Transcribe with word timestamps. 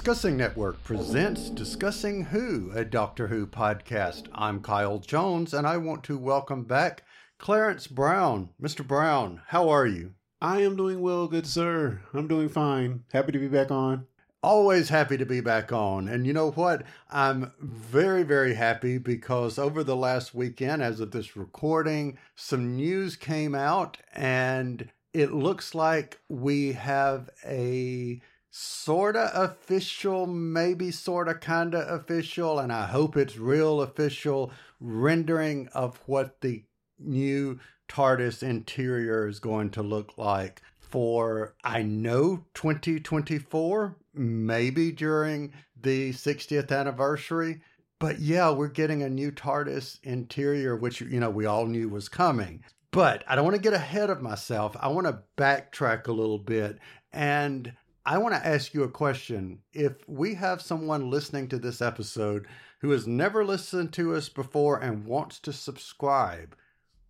Discussing 0.00 0.38
Network 0.38 0.82
presents 0.82 1.50
Discussing 1.50 2.24
Who, 2.24 2.70
a 2.74 2.86
Doctor 2.86 3.26
Who 3.26 3.46
podcast. 3.46 4.28
I'm 4.32 4.62
Kyle 4.62 4.98
Jones, 4.98 5.52
and 5.52 5.66
I 5.66 5.76
want 5.76 6.04
to 6.04 6.16
welcome 6.16 6.64
back 6.64 7.04
Clarence 7.36 7.86
Brown. 7.86 8.48
Mr. 8.58 8.84
Brown, 8.84 9.42
how 9.48 9.68
are 9.68 9.86
you? 9.86 10.14
I 10.40 10.62
am 10.62 10.74
doing 10.74 11.02
well, 11.02 11.28
good 11.28 11.46
sir. 11.46 12.00
I'm 12.14 12.26
doing 12.28 12.48
fine. 12.48 13.04
Happy 13.12 13.30
to 13.32 13.38
be 13.38 13.46
back 13.46 13.70
on. 13.70 14.06
Always 14.42 14.88
happy 14.88 15.18
to 15.18 15.26
be 15.26 15.42
back 15.42 15.70
on. 15.70 16.08
And 16.08 16.26
you 16.26 16.32
know 16.32 16.50
what? 16.52 16.84
I'm 17.10 17.52
very, 17.60 18.22
very 18.22 18.54
happy 18.54 18.96
because 18.96 19.58
over 19.58 19.84
the 19.84 19.96
last 19.96 20.34
weekend, 20.34 20.82
as 20.82 21.00
of 21.00 21.10
this 21.10 21.36
recording, 21.36 22.16
some 22.34 22.74
news 22.74 23.16
came 23.16 23.54
out, 23.54 23.98
and 24.14 24.88
it 25.12 25.34
looks 25.34 25.74
like 25.74 26.20
we 26.30 26.72
have 26.72 27.28
a 27.44 28.22
sorta 28.50 29.30
official, 29.34 30.26
maybe 30.26 30.90
sorta 30.90 31.34
kinda 31.34 31.86
official, 31.92 32.58
and 32.58 32.72
I 32.72 32.86
hope 32.86 33.16
it's 33.16 33.38
real 33.38 33.80
official 33.80 34.52
rendering 34.80 35.68
of 35.68 36.00
what 36.06 36.40
the 36.40 36.64
new 36.98 37.60
TARDIS 37.88 38.42
interior 38.42 39.26
is 39.26 39.40
going 39.40 39.70
to 39.70 39.82
look 39.82 40.16
like 40.16 40.62
for 40.78 41.54
I 41.62 41.82
know 41.82 42.44
2024, 42.54 43.96
maybe 44.14 44.92
during 44.92 45.52
the 45.80 46.12
60th 46.12 46.72
anniversary. 46.72 47.62
But 47.98 48.20
yeah, 48.20 48.50
we're 48.50 48.68
getting 48.68 49.02
a 49.02 49.10
new 49.10 49.30
TARDIS 49.30 49.98
interior, 50.02 50.74
which 50.74 51.00
you 51.00 51.20
know 51.20 51.30
we 51.30 51.46
all 51.46 51.66
knew 51.66 51.88
was 51.88 52.08
coming. 52.08 52.64
But 52.90 53.22
I 53.28 53.36
don't 53.36 53.44
want 53.44 53.56
to 53.56 53.62
get 53.62 53.72
ahead 53.72 54.10
of 54.10 54.20
myself. 54.20 54.76
I 54.80 54.88
want 54.88 55.06
to 55.06 55.22
backtrack 55.36 56.08
a 56.08 56.12
little 56.12 56.38
bit 56.38 56.78
and 57.12 57.72
I 58.10 58.18
want 58.18 58.34
to 58.34 58.44
ask 58.44 58.74
you 58.74 58.82
a 58.82 58.88
question. 58.88 59.60
If 59.72 59.92
we 60.08 60.34
have 60.34 60.60
someone 60.60 61.10
listening 61.10 61.46
to 61.46 61.58
this 61.58 61.80
episode 61.80 62.48
who 62.80 62.90
has 62.90 63.06
never 63.06 63.44
listened 63.44 63.92
to 63.92 64.16
us 64.16 64.28
before 64.28 64.80
and 64.80 65.06
wants 65.06 65.38
to 65.38 65.52
subscribe, 65.52 66.56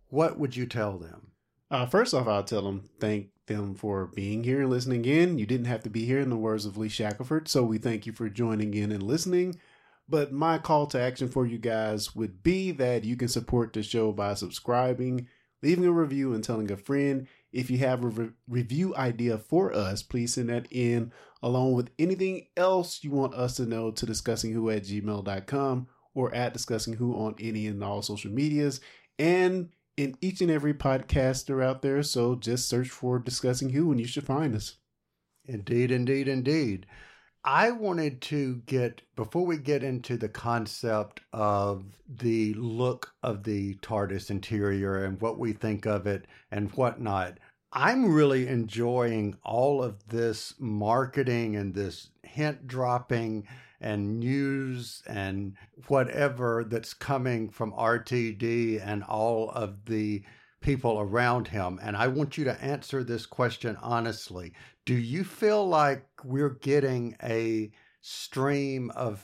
what 0.09 0.37
would 0.37 0.55
you 0.55 0.67
tell 0.67 0.99
them? 0.99 1.31
Uh, 1.71 1.87
first 1.87 2.13
off, 2.13 2.27
I'll 2.27 2.43
tell 2.43 2.61
them 2.61 2.87
thank 2.99 3.29
them 3.47 3.73
for 3.73 4.11
being 4.13 4.43
here 4.43 4.61
and 4.61 4.69
listening 4.69 5.05
in. 5.05 5.39
You 5.39 5.47
didn't 5.47 5.65
have 5.65 5.81
to 5.85 5.89
be 5.89 6.05
here, 6.05 6.19
in 6.19 6.29
the 6.29 6.37
words 6.37 6.67
of 6.67 6.77
Lee 6.77 6.87
Shackelford. 6.87 7.47
So 7.47 7.63
we 7.63 7.79
thank 7.79 8.05
you 8.05 8.13
for 8.13 8.29
joining 8.29 8.75
in 8.75 8.91
and 8.91 9.01
listening. 9.01 9.55
But 10.07 10.31
my 10.31 10.59
call 10.59 10.85
to 10.85 11.01
action 11.01 11.29
for 11.29 11.47
you 11.47 11.57
guys 11.57 12.15
would 12.15 12.43
be 12.43 12.69
that 12.73 13.05
you 13.05 13.15
can 13.15 13.27
support 13.27 13.73
the 13.73 13.81
show 13.81 14.11
by 14.11 14.35
subscribing, 14.35 15.27
leaving 15.63 15.85
a 15.85 15.91
review, 15.91 16.35
and 16.35 16.43
telling 16.43 16.69
a 16.69 16.77
friend. 16.77 17.27
If 17.51 17.69
you 17.69 17.77
have 17.79 18.03
a 18.03 18.07
re- 18.07 18.29
review 18.47 18.95
idea 18.95 19.37
for 19.37 19.73
us, 19.73 20.03
please 20.03 20.35
send 20.35 20.49
that 20.49 20.67
in 20.71 21.11
along 21.43 21.73
with 21.73 21.89
anything 21.99 22.47
else 22.55 23.03
you 23.03 23.11
want 23.11 23.33
us 23.33 23.55
to 23.57 23.65
know 23.65 23.91
to 23.91 24.05
discussingwho 24.05 24.75
at 24.75 24.83
gmail.com 24.83 25.87
or 26.13 26.33
at 26.33 26.53
discussingwho 26.53 27.15
on 27.15 27.35
any 27.39 27.67
and 27.67 27.83
all 27.83 28.01
social 28.01 28.31
medias 28.31 28.79
and 29.19 29.69
in 29.97 30.17
each 30.21 30.41
and 30.41 30.49
every 30.49 30.73
podcaster 30.73 31.63
out 31.63 31.81
there. 31.81 32.01
So 32.03 32.35
just 32.35 32.67
search 32.67 32.89
for 32.89 33.19
Discussing 33.19 33.69
Who 33.69 33.91
and 33.91 33.99
you 33.99 34.07
should 34.07 34.25
find 34.25 34.55
us. 34.55 34.77
Indeed, 35.45 35.91
indeed, 35.91 36.27
indeed. 36.27 36.85
I 37.43 37.71
wanted 37.71 38.21
to 38.23 38.57
get, 38.67 39.01
before 39.15 39.45
we 39.45 39.57
get 39.57 39.83
into 39.83 40.15
the 40.15 40.29
concept 40.29 41.21
of 41.33 41.85
the 42.07 42.53
look 42.53 43.13
of 43.23 43.43
the 43.43 43.75
TARDIS 43.75 44.29
interior 44.29 45.03
and 45.03 45.19
what 45.19 45.39
we 45.39 45.53
think 45.53 45.87
of 45.87 46.05
it 46.05 46.27
and 46.51 46.71
whatnot, 46.73 47.39
I'm 47.73 48.13
really 48.13 48.47
enjoying 48.47 49.37
all 49.43 49.81
of 49.81 50.07
this 50.07 50.53
marketing 50.59 51.55
and 51.55 51.73
this 51.73 52.09
hint 52.21 52.67
dropping 52.67 53.47
and 53.79 54.19
news 54.19 55.01
and 55.07 55.55
whatever 55.87 56.63
that's 56.63 56.93
coming 56.93 57.49
from 57.49 57.71
RTD 57.71 58.85
and 58.85 59.03
all 59.03 59.49
of 59.49 59.85
the 59.85 60.23
people 60.61 60.99
around 60.99 61.47
him. 61.47 61.79
And 61.81 61.97
I 61.97 62.07
want 62.07 62.37
you 62.37 62.43
to 62.45 62.63
answer 62.63 63.03
this 63.03 63.25
question 63.25 63.77
honestly. 63.81 64.53
Do 64.85 64.95
you 64.95 65.23
feel 65.23 65.67
like 65.67 66.07
we're 66.23 66.49
getting 66.49 67.15
a 67.21 67.71
stream 68.01 68.91
of 68.95 69.23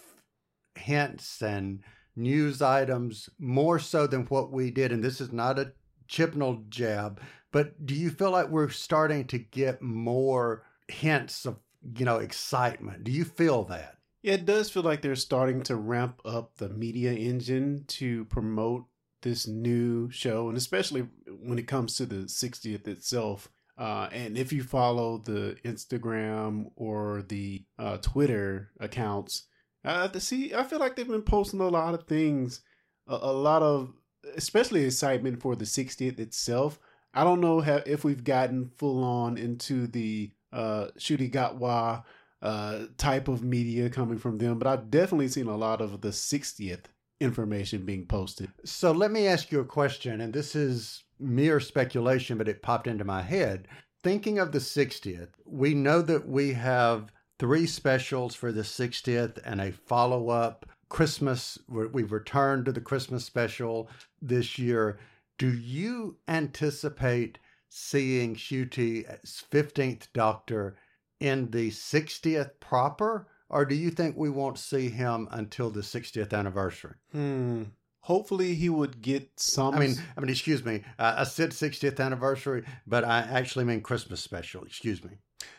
hints 0.76 1.42
and 1.42 1.82
news 2.16 2.62
items 2.62 3.30
more 3.40 3.80
so 3.80 4.06
than 4.06 4.26
what 4.26 4.52
we 4.52 4.70
did? 4.70 4.92
And 4.92 5.04
this 5.04 5.20
is 5.20 5.32
not 5.32 5.58
a 5.58 5.74
Chibnall 6.08 6.70
jab, 6.70 7.20
but 7.52 7.86
do 7.86 7.96
you 7.96 8.10
feel 8.12 8.32
like 8.32 8.50
we're 8.50 8.70
starting 8.70 9.26
to 9.28 9.40
get 9.40 9.82
more 9.82 10.64
hints 10.88 11.46
of, 11.46 11.58
you 11.98 12.06
know, 12.06 12.18
excitement? 12.18 13.04
Do 13.04 13.12
you 13.12 13.26
feel 13.26 13.64
that? 13.66 13.98
It 14.24 14.46
does 14.46 14.70
feel 14.70 14.84
like 14.84 15.02
they're 15.02 15.16
starting 15.16 15.64
to 15.64 15.76
ramp 15.76 16.22
up 16.24 16.58
the 16.58 16.70
media 16.70 17.14
engine 17.14 17.86
to 17.88 18.26
promote 18.26 18.86
this 19.22 19.48
new 19.48 20.10
show, 20.12 20.50
and 20.50 20.58
especially 20.58 21.08
when 21.42 21.58
it 21.58 21.68
comes 21.68 21.96
to 21.96 22.06
the 22.06 22.26
60th 22.26 22.88
itself. 22.88 23.50
Uh, 23.78 24.10
and 24.12 24.38
if 24.38 24.52
you 24.52 24.64
follow 24.64 25.20
the 25.20 25.56
Instagram 25.64 26.72
or 26.76 27.24
the 27.28 27.64
uh, 27.78 27.98
Twitter 27.98 28.72
accounts, 28.80 29.48
uh, 29.86 30.10
see, 30.20 30.54
I 30.54 30.64
feel 30.64 30.80
like 30.80 30.96
they've 30.96 31.08
been 31.08 31.22
posting 31.22 31.60
a 31.60 31.68
lot 31.68 31.94
of 31.94 32.08
things, 32.08 32.62
a, 33.08 33.16
a 33.16 33.32
lot 33.32 33.62
of, 33.62 33.94
especially 34.36 34.84
excitement 34.84 35.42
for 35.42 35.56
the 35.56 35.66
60th 35.66 36.20
itself. 36.20 36.80
I 37.14 37.24
don't 37.24 37.40
know 37.40 37.62
how, 37.62 37.82
if 37.86 38.04
we've 38.04 38.24
gotten 38.24 38.72
full 38.78 39.04
on 39.04 39.38
into 39.38 39.88
the 39.88 40.32
uh, 40.52 40.88
Ncuti 40.98 41.32
Gatwa 41.32 42.04
uh, 42.42 42.86
type 42.98 43.28
of 43.28 43.44
media 43.44 43.90
coming 43.90 44.18
from 44.18 44.40
them, 44.40 44.58
but 44.60 44.68
I've 44.68 44.90
definitely 44.90 45.28
seen 45.28 45.48
a 45.48 45.58
lot 45.58 45.82
of 45.82 46.02
the 46.02 46.10
60th 46.10 46.86
information 47.20 47.86
being 47.86 48.06
posted. 48.06 48.52
So 48.64 48.92
let 48.92 49.12
me 49.12 49.28
ask 49.28 49.52
you 49.52 49.60
a 49.60 49.66
question, 49.66 50.22
and 50.22 50.34
this 50.34 50.56
is 50.56 51.04
mere 51.20 51.60
speculation, 51.60 52.38
but 52.38 52.48
it 52.48 52.62
popped 52.62 52.88
into 52.88 53.04
my 53.04 53.22
head. 53.22 53.68
Thinking 54.04 54.40
of 54.40 54.52
the 54.52 54.60
60th, 54.60 55.30
we 55.46 55.74
know 55.74 56.02
that 56.02 56.28
we 56.28 56.54
have 56.54 57.12
three 57.40 57.66
specials 57.66 58.36
for 58.36 58.52
the 58.52 58.62
60th 58.62 59.40
and 59.44 59.60
a 59.62 59.72
follow 59.72 60.30
up 60.30 60.66
Christmas. 60.90 61.58
We've 61.68 62.12
returned 62.12 62.66
to 62.66 62.72
the 62.72 62.82
Christmas 62.82 63.26
special 63.26 63.90
this 64.22 64.58
year. 64.58 65.00
Do 65.38 65.52
you 65.52 66.18
anticipate 66.28 67.40
seeing 67.70 68.36
Ncuti's 68.36 69.44
15th 69.52 70.08
Doctor 70.14 70.78
in 71.20 71.52
the 71.52 71.70
60th 71.72 72.52
proper? 72.60 73.28
Or 73.50 73.66
do 73.66 73.76
you 73.76 73.90
think 73.92 74.18
we 74.18 74.30
won't 74.30 74.60
see 74.60 74.90
him 74.90 75.28
until 75.32 75.70
the 75.70 75.82
60th 75.82 76.34
anniversary? 76.34 76.96
Hmm. 77.12 77.64
Hopefully, 78.02 78.56
he 78.56 78.70
would 78.70 79.02
get 79.02 79.30
some. 79.38 79.74
I 79.76 79.80
mean, 79.80 79.96
I 80.16 80.22
mean, 80.22 80.30
excuse 80.30 80.64
me. 80.64 80.84
Uh, 80.98 81.16
I 81.18 81.24
said 81.26 81.52
60th 81.52 82.00
anniversary, 82.00 82.64
but 82.86 83.04
I 83.04 83.20
actually 83.20 83.66
mean 83.66 83.82
Christmas 83.82 84.22
special. 84.22 84.64
Excuse 84.64 85.04
me. 85.04 85.12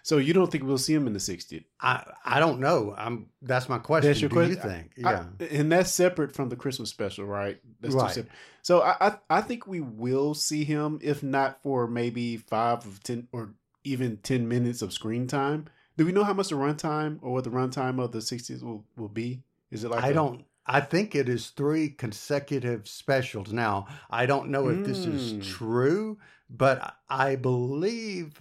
So 0.03 0.17
you 0.19 0.33
don't 0.33 0.51
think 0.51 0.65
we'll 0.65 0.79
see 0.79 0.95
him 0.95 1.07
in 1.07 1.13
the 1.13 1.19
60th? 1.19 1.65
I 1.81 2.05
I 2.25 2.41
don't 2.41 2.59
know. 2.61 2.95
I'm 2.97 3.27
that's 3.43 3.69
my 3.69 3.79
question. 3.79 4.09
That's 4.11 4.21
your 4.21 4.29
Do 4.31 4.35
question? 4.37 4.57
you 4.57 4.63
think? 4.63 4.93
I- 5.05 5.13
Yeah. 5.13 5.47
and 5.51 5.71
that's 5.71 5.91
separate 5.93 6.35
from 6.35 6.49
the 6.49 6.57
Christmas 6.57 6.89
special, 6.91 7.27
right? 7.27 7.61
That's 7.81 7.95
Right. 7.95 8.11
separate. 8.15 8.33
So 8.63 8.81
I, 8.83 8.97
I 9.09 9.19
I 9.31 9.41
think 9.43 9.67
we 9.67 9.81
will 9.81 10.35
see 10.35 10.65
him, 10.65 10.99
if 11.03 11.23
not 11.23 11.63
for 11.63 11.87
maybe 11.87 12.37
five 12.39 12.85
of 12.87 13.03
ten 13.03 13.29
or 13.33 13.55
even 13.85 14.17
ten 14.19 14.49
minutes 14.49 14.81
of 14.83 14.93
screen 14.93 15.27
time. 15.27 15.67
Do 15.99 16.07
we 16.07 16.13
know 16.13 16.23
how 16.23 16.33
much 16.33 16.49
the 16.49 16.55
runtime 16.55 17.19
or 17.23 17.33
what 17.33 17.43
the 17.45 17.51
runtime 17.51 18.01
of 18.03 18.13
the 18.13 18.21
60s 18.21 18.63
will, 18.63 18.85
will 18.97 19.09
be? 19.09 19.43
Is 19.73 19.83
it 19.83 19.91
like 19.91 20.05
I 20.05 20.11
a- 20.11 20.15
don't. 20.15 20.45
I 20.65 20.81
think 20.81 21.15
it 21.15 21.29
is 21.29 21.49
three 21.49 21.89
consecutive 21.89 22.87
specials. 22.87 23.53
Now, 23.53 23.87
I 24.11 24.27
don't 24.27 24.51
know 24.51 24.69
if 24.69 24.85
this 24.87 24.99
is 25.07 25.33
Mm. 25.35 25.43
true, 25.43 26.19
but 26.49 26.95
I 27.09 27.37
believe. 27.37 28.41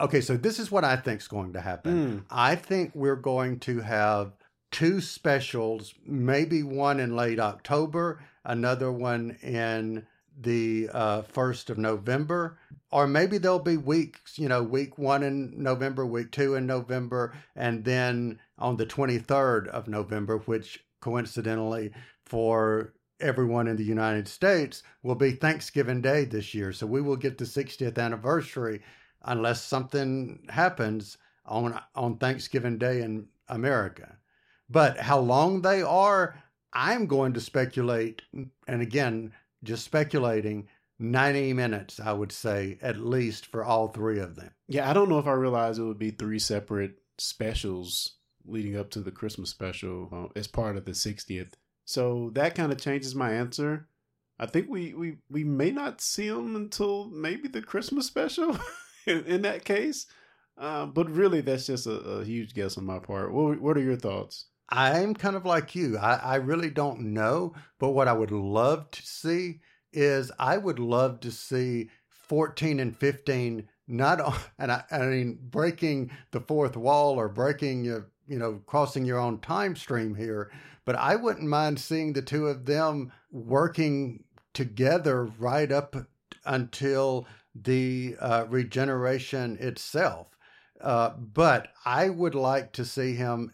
Okay, 0.00 0.20
so 0.20 0.36
this 0.36 0.58
is 0.58 0.70
what 0.70 0.84
I 0.84 0.96
think 0.96 1.20
is 1.22 1.28
going 1.28 1.52
to 1.54 1.60
happen. 1.60 1.94
Mm. 1.94 2.24
I 2.30 2.54
think 2.56 2.92
we're 2.94 3.16
going 3.16 3.60
to 3.60 3.80
have 3.80 4.32
two 4.72 5.00
specials, 5.00 5.94
maybe 6.04 6.62
one 6.64 7.00
in 7.00 7.16
late 7.16 7.38
October, 7.40 8.20
another 8.44 8.92
one 8.92 9.36
in 9.42 10.06
the 10.40 10.88
uh, 10.92 11.22
1st 11.22 11.70
of 11.70 11.78
November, 11.78 12.58
or 12.90 13.06
maybe 13.06 13.38
there'll 13.38 13.58
be 13.58 13.76
weeks, 13.76 14.38
you 14.38 14.48
know, 14.48 14.62
week 14.62 14.98
one 14.98 15.22
in 15.22 15.54
November, 15.62 16.06
week 16.06 16.30
two 16.30 16.54
in 16.54 16.66
November, 16.66 17.34
and 17.54 17.84
then 17.84 18.38
on 18.58 18.76
the 18.76 18.86
23rd 18.86 19.68
of 19.68 19.88
November, 19.88 20.38
which 20.38 20.84
coincidentally 21.00 21.92
for 22.24 22.94
everyone 23.20 23.66
in 23.66 23.76
the 23.76 23.84
United 23.84 24.28
States 24.28 24.82
will 25.02 25.14
be 25.14 25.32
Thanksgiving 25.32 26.00
Day 26.00 26.24
this 26.24 26.54
year. 26.54 26.72
So 26.72 26.86
we 26.86 27.02
will 27.02 27.16
get 27.16 27.38
the 27.38 27.44
60th 27.44 27.98
anniversary 27.98 28.80
unless 29.22 29.62
something 29.62 30.46
happens 30.48 31.18
on 31.44 31.80
on 31.94 32.18
Thanksgiving 32.18 32.78
Day 32.78 33.02
in 33.02 33.26
America. 33.48 34.18
But 34.68 34.98
how 34.98 35.18
long 35.18 35.62
they 35.62 35.82
are, 35.82 36.36
I'm 36.72 37.06
going 37.06 37.32
to 37.32 37.40
speculate 37.40 38.22
and 38.32 38.82
again, 38.82 39.32
just 39.64 39.84
speculating 39.84 40.68
90 40.98 41.52
minutes, 41.52 42.00
I 42.00 42.12
would 42.12 42.32
say, 42.32 42.78
at 42.82 42.98
least 42.98 43.46
for 43.46 43.64
all 43.64 43.88
three 43.88 44.18
of 44.18 44.36
them. 44.36 44.50
Yeah, 44.66 44.88
I 44.88 44.92
don't 44.92 45.08
know 45.08 45.18
if 45.18 45.26
I 45.26 45.32
realized 45.32 45.78
it 45.78 45.84
would 45.84 45.98
be 45.98 46.10
three 46.10 46.38
separate 46.38 46.96
specials 47.18 48.16
leading 48.44 48.76
up 48.76 48.90
to 48.90 49.00
the 49.00 49.10
Christmas 49.10 49.50
special 49.50 50.08
uh, 50.12 50.38
as 50.38 50.46
part 50.46 50.76
of 50.76 50.84
the 50.84 50.92
60th. 50.92 51.52
So 51.84 52.30
that 52.34 52.54
kind 52.54 52.72
of 52.72 52.80
changes 52.80 53.14
my 53.14 53.32
answer. 53.32 53.88
I 54.38 54.46
think 54.46 54.68
we, 54.68 54.94
we, 54.94 55.16
we 55.30 55.44
may 55.44 55.70
not 55.70 56.00
see 56.00 56.28
them 56.28 56.56
until 56.56 57.08
maybe 57.10 57.48
the 57.48 57.62
Christmas 57.62 58.06
special 58.06 58.58
in, 59.06 59.24
in, 59.24 59.42
that 59.42 59.64
case. 59.64 60.06
Uh, 60.56 60.86
but 60.86 61.10
really, 61.10 61.40
that's 61.40 61.66
just 61.66 61.86
a, 61.86 61.92
a, 61.92 62.24
huge 62.24 62.54
guess 62.54 62.78
on 62.78 62.84
my 62.84 62.98
part. 62.98 63.32
What, 63.32 63.60
what 63.60 63.76
are 63.76 63.82
your 63.82 63.96
thoughts? 63.96 64.46
I'm 64.68 65.14
kind 65.14 65.34
of 65.34 65.44
like 65.44 65.74
you. 65.74 65.98
I, 65.98 66.14
I 66.16 66.34
really 66.36 66.70
don't 66.70 67.12
know. 67.14 67.54
But 67.78 67.90
what 67.90 68.08
I 68.08 68.12
would 68.12 68.32
love 68.32 68.90
to 68.90 69.02
see 69.02 69.60
is 69.92 70.30
I 70.38 70.56
would 70.56 70.78
love 70.78 71.20
to 71.20 71.30
see 71.30 71.90
14 72.10 72.80
and 72.80 72.96
15 72.96 73.68
not 73.86 74.38
and 74.58 74.72
I, 74.72 74.84
I 74.90 74.98
mean 75.06 75.38
breaking 75.40 76.10
the 76.30 76.40
fourth 76.40 76.76
wall 76.76 77.18
or 77.18 77.28
breaking 77.28 77.84
your 77.84 78.10
you 78.26 78.38
know 78.38 78.60
crossing 78.66 79.04
your 79.04 79.18
own 79.18 79.40
time 79.40 79.76
stream 79.76 80.14
here 80.14 80.50
but 80.84 80.96
I 80.96 81.16
wouldn't 81.16 81.46
mind 81.46 81.78
seeing 81.78 82.14
the 82.14 82.22
two 82.22 82.46
of 82.46 82.64
them 82.64 83.12
working 83.30 84.24
together 84.54 85.24
right 85.24 85.70
up 85.70 85.94
until 86.46 87.26
the 87.54 88.16
uh, 88.20 88.46
regeneration 88.48 89.56
itself. 89.60 90.28
Uh, 90.80 91.10
but 91.10 91.68
I 91.84 92.08
would 92.08 92.34
like 92.34 92.72
to 92.72 92.84
see 92.84 93.14
him 93.14 93.52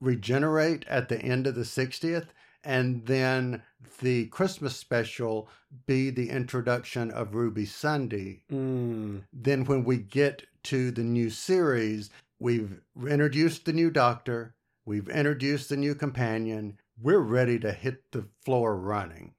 regenerate 0.00 0.84
at 0.88 1.08
the 1.08 1.18
end 1.20 1.46
of 1.46 1.54
the 1.54 1.62
60th 1.62 2.28
and 2.64 3.06
then 3.06 3.62
the 4.00 4.26
Christmas 4.26 4.76
special 4.76 5.48
be 5.86 6.10
the 6.10 6.30
introduction 6.30 7.10
of 7.10 7.34
Ruby 7.34 7.66
Sunday. 7.66 8.42
Mm. 8.50 9.22
Then 9.32 9.64
when 9.64 9.84
we 9.84 9.98
get 9.98 10.44
to 10.64 10.90
the 10.90 11.04
new 11.04 11.30
series, 11.30 12.10
we've 12.38 12.80
introduced 13.06 13.64
the 13.64 13.72
new 13.72 13.90
doctor, 13.90 14.54
We've 14.88 15.10
introduced 15.10 15.68
the 15.68 15.76
new 15.76 15.94
companion. 15.94 16.78
We're 16.98 17.18
ready 17.18 17.58
to 17.58 17.72
hit 17.72 18.10
the 18.10 18.24
floor 18.42 18.74
running. 18.74 19.34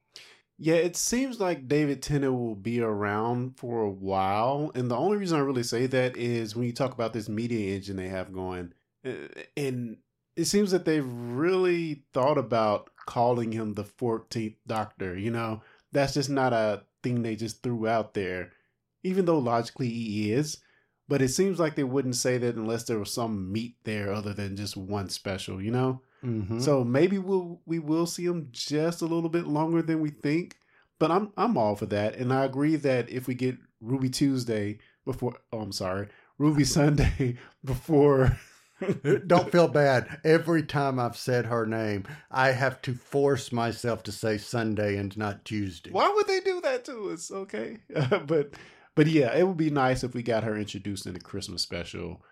Yeah, 0.56 0.76
it 0.76 0.94
seems 0.94 1.40
like 1.40 1.66
David 1.66 2.02
Tennant 2.02 2.34
will 2.34 2.54
be 2.54 2.80
around 2.80 3.58
for 3.58 3.82
a 3.82 3.90
while. 3.90 4.70
And 4.76 4.88
the 4.88 4.96
only 4.96 5.16
reason 5.16 5.38
I 5.38 5.42
really 5.42 5.64
say 5.64 5.86
that 5.88 6.16
is 6.16 6.54
when 6.54 6.66
you 6.66 6.72
talk 6.72 6.92
about 6.92 7.12
this 7.12 7.28
media 7.28 7.74
engine 7.74 7.96
they 7.96 8.06
have 8.06 8.32
going, 8.32 8.72
uh, 9.04 9.10
and 9.56 9.96
it 10.36 10.44
seems 10.44 10.70
that 10.70 10.84
they've 10.84 11.06
really 11.06 12.02
thought 12.12 12.38
about 12.38 12.90
calling 13.06 13.52
him 13.52 13.74
the 13.74 13.84
14th 13.84 14.56
Doctor. 14.66 15.16
You 15.16 15.30
know, 15.30 15.62
that's 15.92 16.14
just 16.14 16.30
not 16.30 16.52
a 16.52 16.82
thing 17.02 17.22
they 17.22 17.36
just 17.36 17.62
threw 17.62 17.86
out 17.86 18.14
there, 18.14 18.52
even 19.02 19.24
though 19.24 19.38
logically 19.38 19.88
he 19.88 20.32
is. 20.32 20.58
But 21.08 21.22
it 21.22 21.28
seems 21.28 21.58
like 21.58 21.74
they 21.74 21.84
wouldn't 21.84 22.14
say 22.14 22.38
that 22.38 22.54
unless 22.54 22.84
there 22.84 22.98
was 22.98 23.12
some 23.12 23.50
meat 23.50 23.74
there 23.82 24.12
other 24.12 24.32
than 24.32 24.56
just 24.56 24.76
one 24.76 25.08
special, 25.08 25.60
you 25.60 25.72
know? 25.72 26.02
Mm-hmm. 26.24 26.60
So 26.60 26.84
maybe 26.84 27.18
we'll 27.18 27.60
we 27.66 27.78
will 27.78 28.06
see 28.06 28.24
him 28.24 28.48
just 28.52 29.02
a 29.02 29.06
little 29.06 29.30
bit 29.30 29.46
longer 29.46 29.82
than 29.82 30.00
we 30.00 30.10
think. 30.10 30.56
But 30.98 31.10
I'm 31.10 31.32
I'm 31.36 31.56
all 31.56 31.74
for 31.74 31.86
that. 31.86 32.16
And 32.16 32.32
I 32.32 32.44
agree 32.44 32.76
that 32.76 33.08
if 33.08 33.26
we 33.26 33.34
get 33.34 33.56
Ruby 33.80 34.10
Tuesday 34.10 34.78
before 35.04 35.34
oh 35.52 35.60
I'm 35.60 35.72
sorry, 35.72 36.08
Ruby 36.38 36.64
Sunday 36.78 37.38
before 37.64 38.38
Don't 39.26 39.50
feel 39.52 39.68
bad. 39.68 40.20
Every 40.24 40.62
time 40.62 40.98
I've 40.98 41.16
said 41.16 41.46
her 41.46 41.66
name, 41.66 42.04
I 42.30 42.52
have 42.52 42.80
to 42.82 42.94
force 42.94 43.52
myself 43.52 44.02
to 44.04 44.12
say 44.12 44.38
Sunday 44.38 44.96
and 44.96 45.16
not 45.16 45.44
Tuesday. 45.44 45.90
Why 45.90 46.10
would 46.14 46.26
they 46.26 46.40
do 46.40 46.60
that 46.62 46.84
to 46.86 47.10
us? 47.10 47.30
Okay. 47.30 47.78
but 48.26 48.54
but 48.94 49.06
yeah, 49.06 49.34
it 49.36 49.46
would 49.46 49.56
be 49.56 49.70
nice 49.70 50.04
if 50.04 50.14
we 50.14 50.22
got 50.22 50.44
her 50.44 50.56
introduced 50.56 51.06
in 51.06 51.14
the 51.14 51.20
Christmas 51.20 51.62
special. 51.62 52.22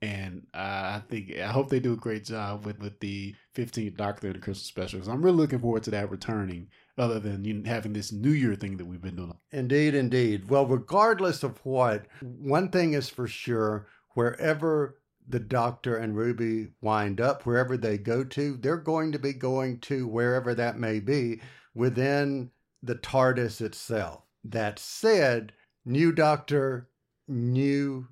And 0.00 0.46
uh, 0.54 1.00
I 1.00 1.02
think 1.08 1.36
I 1.36 1.48
hope 1.48 1.70
they 1.70 1.80
do 1.80 1.92
a 1.92 1.96
great 1.96 2.24
job 2.24 2.64
with, 2.64 2.78
with 2.78 3.00
the 3.00 3.34
15th 3.56 3.96
Doctor 3.96 4.28
in 4.28 4.34
the 4.34 4.38
Christmas 4.38 4.66
special. 4.66 4.98
Because 4.98 5.08
I'm 5.08 5.24
really 5.24 5.38
looking 5.38 5.58
forward 5.58 5.82
to 5.84 5.90
that 5.90 6.10
returning, 6.10 6.68
other 6.96 7.18
than 7.18 7.44
you 7.44 7.62
having 7.66 7.92
this 7.92 8.12
New 8.12 8.30
Year 8.30 8.54
thing 8.54 8.76
that 8.76 8.84
we've 8.84 9.02
been 9.02 9.16
doing. 9.16 9.34
Indeed, 9.50 9.96
indeed. 9.96 10.48
Well, 10.48 10.66
regardless 10.66 11.42
of 11.42 11.58
what, 11.64 12.06
one 12.20 12.70
thing 12.70 12.92
is 12.92 13.08
for 13.08 13.26
sure: 13.26 13.88
wherever 14.14 14.98
the 15.28 15.40
Doctor 15.40 15.96
and 15.96 16.16
Ruby 16.16 16.68
wind 16.80 17.20
up, 17.20 17.44
wherever 17.44 17.76
they 17.76 17.98
go 17.98 18.24
to, 18.24 18.56
they're 18.56 18.76
going 18.76 19.12
to 19.12 19.18
be 19.18 19.32
going 19.32 19.80
to 19.80 20.06
wherever 20.06 20.54
that 20.54 20.78
may 20.78 21.00
be 21.00 21.40
within 21.74 22.50
the 22.82 22.94
TARDIS 22.94 23.60
itself. 23.60 24.22
That 24.42 24.78
said, 24.78 25.52
new 25.84 26.12
Doctor, 26.12 26.88
new 27.26 28.08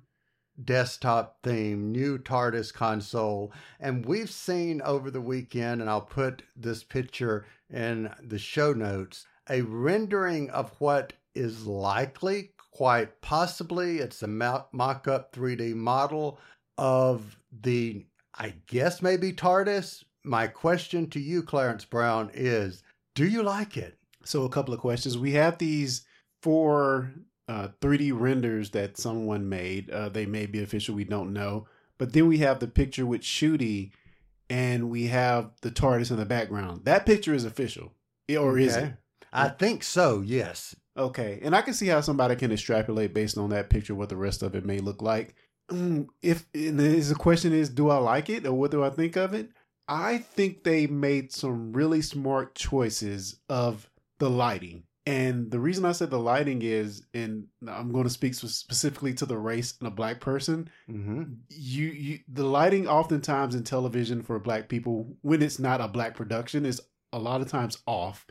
desktop 0.63 1.39
theme, 1.43 1.91
new 1.91 2.17
TARDIS 2.17 2.73
console. 2.73 3.51
And 3.79 4.05
we've 4.05 4.31
seen 4.31 4.81
over 4.81 5.09
the 5.09 5.21
weekend, 5.21 5.81
and 5.81 5.89
I'll 5.89 6.01
put 6.01 6.43
this 6.55 6.83
picture 6.83 7.45
in 7.69 8.13
the 8.23 8.39
show 8.39 8.73
notes, 8.73 9.25
a 9.49 9.61
rendering 9.61 10.49
of 10.49 10.71
what 10.79 11.13
is 11.33 11.65
likely, 11.65 12.51
quite 12.71 13.21
possibly, 13.21 13.99
it's 13.99 14.21
a 14.21 14.27
mock 14.27 15.07
up 15.07 15.33
3D 15.33 15.73
model 15.73 16.39
of 16.77 17.37
the, 17.51 18.05
I 18.33 18.53
guess, 18.67 19.01
maybe 19.01 19.33
TARDIS. 19.33 20.03
My 20.23 20.47
question 20.47 21.09
to 21.11 21.19
you, 21.19 21.41
Clarence 21.41 21.85
Brown, 21.85 22.31
is 22.33 22.83
do 23.15 23.25
you 23.25 23.43
like 23.43 23.77
it? 23.77 23.97
So, 24.25 24.43
a 24.43 24.49
couple 24.49 24.73
of 24.73 24.79
questions. 24.79 25.17
We 25.17 25.31
have 25.33 25.57
these 25.57 26.05
four 26.41 27.13
uh, 27.47 27.69
3D 27.81 28.11
renders 28.13 28.71
that 28.71 28.97
someone 28.97 29.47
made. 29.47 29.89
Uh, 29.89 30.09
they 30.09 30.25
may 30.25 30.45
be 30.45 30.61
official, 30.61 30.95
we 30.95 31.05
don't 31.05 31.33
know. 31.33 31.67
But 31.97 32.13
then 32.13 32.27
we 32.27 32.39
have 32.39 32.59
the 32.59 32.67
picture 32.67 33.05
with 33.05 33.21
Ncuti, 33.21 33.91
and 34.49 34.89
we 34.89 35.07
have 35.07 35.51
the 35.61 35.71
TARDIS 35.71 36.11
in 36.11 36.17
the 36.17 36.25
background. 36.25 36.85
That 36.85 37.05
picture 37.05 37.33
is 37.33 37.45
official, 37.45 37.93
or 38.29 38.51
okay. 38.51 38.63
is 38.63 38.75
it? 38.75 38.93
I 39.33 39.49
think 39.49 39.83
so. 39.83 40.21
Yes. 40.21 40.75
Okay, 40.97 41.39
and 41.43 41.55
I 41.55 41.61
can 41.61 41.73
see 41.73 41.87
how 41.87 42.01
somebody 42.01 42.35
can 42.35 42.51
extrapolate 42.51 43.13
based 43.13 43.37
on 43.37 43.51
that 43.51 43.69
picture 43.69 43.93
what 43.93 44.09
the 44.09 44.15
rest 44.15 44.41
of 44.41 44.55
it 44.55 44.65
may 44.65 44.79
look 44.79 45.01
like. 45.01 45.35
If 45.69 46.45
and 46.53 46.79
the 46.79 47.15
question 47.17 47.53
is, 47.53 47.69
do 47.69 47.89
I 47.89 47.97
like 47.97 48.29
it 48.29 48.45
or 48.45 48.53
what 48.53 48.71
do 48.71 48.83
I 48.83 48.89
think 48.89 49.15
of 49.15 49.33
it? 49.33 49.49
I 49.87 50.17
think 50.17 50.63
they 50.63 50.87
made 50.87 51.31
some 51.31 51.73
really 51.73 52.01
smart 52.01 52.55
choices 52.55 53.39
of 53.49 53.89
the 54.19 54.29
lighting. 54.29 54.83
And 55.05 55.49
the 55.49 55.59
reason 55.59 55.85
I 55.85 55.93
said 55.93 56.09
the 56.09 56.19
lighting 56.19 56.61
is, 56.61 57.05
and 57.13 57.47
I'm 57.65 57.93
going 57.93 58.03
to 58.03 58.09
speak 58.09 58.33
specifically 58.33 59.13
to 59.13 59.25
the 59.25 59.37
race 59.37 59.75
and 59.79 59.87
a 59.87 59.91
black 59.91 60.19
person. 60.19 60.69
Mm-hmm. 60.89 61.23
You, 61.47 61.85
you, 61.87 62.19
the 62.27 62.43
lighting 62.43 62.89
oftentimes 62.89 63.55
in 63.55 63.63
television 63.63 64.21
for 64.21 64.37
black 64.37 64.67
people, 64.67 65.15
when 65.21 65.41
it's 65.41 65.59
not 65.59 65.79
a 65.79 65.87
black 65.87 66.13
production, 66.13 66.65
is 66.65 66.81
a 67.13 67.19
lot 67.19 67.39
of 67.39 67.47
times 67.47 67.77
off. 67.87 68.25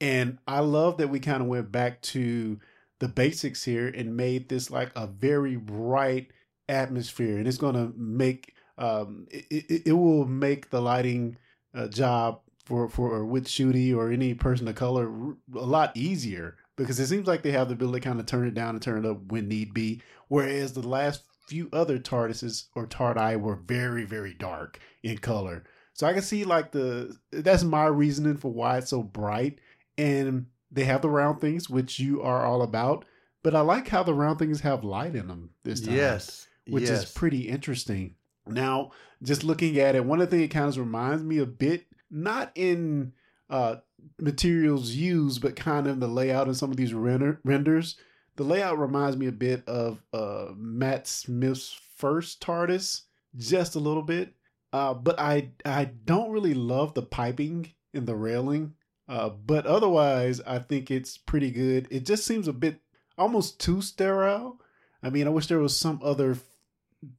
And 0.00 0.38
I 0.48 0.60
love 0.60 0.96
that 0.96 1.10
we 1.10 1.20
kind 1.20 1.42
of 1.42 1.48
went 1.48 1.70
back 1.70 2.00
to 2.02 2.58
the 3.00 3.08
basics 3.08 3.62
here 3.62 3.88
and 3.88 4.16
made 4.16 4.48
this 4.48 4.70
like 4.70 4.92
a 4.96 5.06
very 5.06 5.56
bright 5.56 6.30
atmosphere, 6.68 7.38
and 7.38 7.46
it's 7.46 7.58
going 7.58 7.74
to 7.74 7.92
make 7.96 8.54
um, 8.78 9.26
it, 9.30 9.86
it, 9.86 9.92
will 9.92 10.26
make 10.26 10.70
the 10.70 10.80
lighting 10.80 11.36
uh, 11.74 11.86
job 11.88 12.40
for 12.64 12.88
for 12.88 13.24
with 13.24 13.46
Ncuti 13.46 13.94
or 13.94 14.10
any 14.10 14.34
person 14.34 14.66
of 14.66 14.74
color 14.74 15.08
a 15.54 15.60
lot 15.60 15.96
easier 15.96 16.56
because 16.76 16.98
it 16.98 17.06
seems 17.06 17.26
like 17.26 17.42
they 17.42 17.52
have 17.52 17.68
the 17.68 17.74
ability 17.74 18.00
to 18.00 18.08
kind 18.08 18.20
of 18.20 18.26
turn 18.26 18.48
it 18.48 18.54
down 18.54 18.70
and 18.70 18.82
turn 18.82 19.04
it 19.04 19.08
up 19.08 19.26
when 19.26 19.48
need 19.48 19.72
be. 19.72 20.02
Whereas 20.28 20.72
the 20.72 20.86
last 20.86 21.22
few 21.46 21.68
other 21.72 21.98
TARDISes 21.98 22.64
or 22.74 22.86
TARDI 22.86 23.40
were 23.40 23.56
very 23.56 24.04
very 24.04 24.34
dark 24.34 24.80
in 25.02 25.18
color. 25.18 25.64
So 25.92 26.06
I 26.06 26.12
can 26.12 26.22
see 26.22 26.44
like 26.44 26.72
the 26.72 27.16
that's 27.30 27.62
my 27.62 27.86
reasoning 27.86 28.36
for 28.36 28.52
why 28.52 28.78
it's 28.78 28.90
so 28.90 29.02
bright 29.02 29.60
and 29.96 30.46
they 30.72 30.84
have 30.84 31.02
the 31.02 31.10
round 31.10 31.40
things 31.40 31.70
which 31.70 32.00
you 32.00 32.22
are 32.22 32.44
all 32.44 32.62
about. 32.62 33.04
But 33.44 33.54
I 33.54 33.60
like 33.60 33.88
how 33.88 34.02
the 34.02 34.14
round 34.14 34.38
things 34.38 34.60
have 34.62 34.82
light 34.84 35.14
in 35.14 35.28
them 35.28 35.50
this 35.62 35.80
time. 35.80 35.94
Yes. 35.94 36.48
Which 36.68 36.84
yes. 36.84 37.04
is 37.04 37.10
pretty 37.10 37.48
interesting. 37.48 38.14
Now, 38.46 38.92
just 39.22 39.44
looking 39.44 39.78
at 39.78 39.94
it, 39.94 40.04
one 40.04 40.20
of 40.20 40.30
the 40.30 40.36
things 40.36 40.44
it 40.44 40.54
kind 40.54 40.68
of 40.68 40.78
reminds 40.78 41.22
me 41.22 41.38
a 41.38 41.46
bit 41.46 41.86
not 42.10 42.52
in 42.54 43.12
uh, 43.50 43.76
materials 44.20 44.92
used, 44.92 45.42
but 45.42 45.56
kind 45.56 45.86
of 45.86 46.00
the 46.00 46.08
layout 46.08 46.48
in 46.48 46.54
some 46.54 46.70
of 46.70 46.76
these 46.76 46.94
render- 46.94 47.40
renders. 47.44 47.96
The 48.36 48.44
layout 48.44 48.78
reminds 48.78 49.16
me 49.16 49.26
a 49.26 49.32
bit 49.32 49.66
of 49.68 50.02
uh, 50.12 50.46
Matt 50.56 51.06
Smith's 51.06 51.78
first 51.96 52.40
TARDIS, 52.40 53.02
just 53.36 53.74
a 53.74 53.80
little 53.80 54.02
bit. 54.02 54.34
Uh, 54.72 54.92
but 54.92 55.20
I 55.20 55.52
I 55.64 55.84
don't 55.84 56.32
really 56.32 56.54
love 56.54 56.94
the 56.94 57.02
piping 57.02 57.72
in 57.92 58.06
the 58.06 58.16
railing. 58.16 58.74
Uh, 59.08 59.28
but 59.28 59.66
otherwise, 59.66 60.40
I 60.46 60.58
think 60.58 60.90
it's 60.90 61.16
pretty 61.16 61.50
good. 61.50 61.86
It 61.90 62.06
just 62.06 62.24
seems 62.24 62.48
a 62.48 62.52
bit 62.52 62.80
almost 63.16 63.60
too 63.60 63.82
sterile. 63.82 64.60
I 65.02 65.10
mean, 65.10 65.26
I 65.26 65.30
wish 65.30 65.46
there 65.46 65.58
was 65.58 65.78
some 65.78 66.00
other 66.02 66.36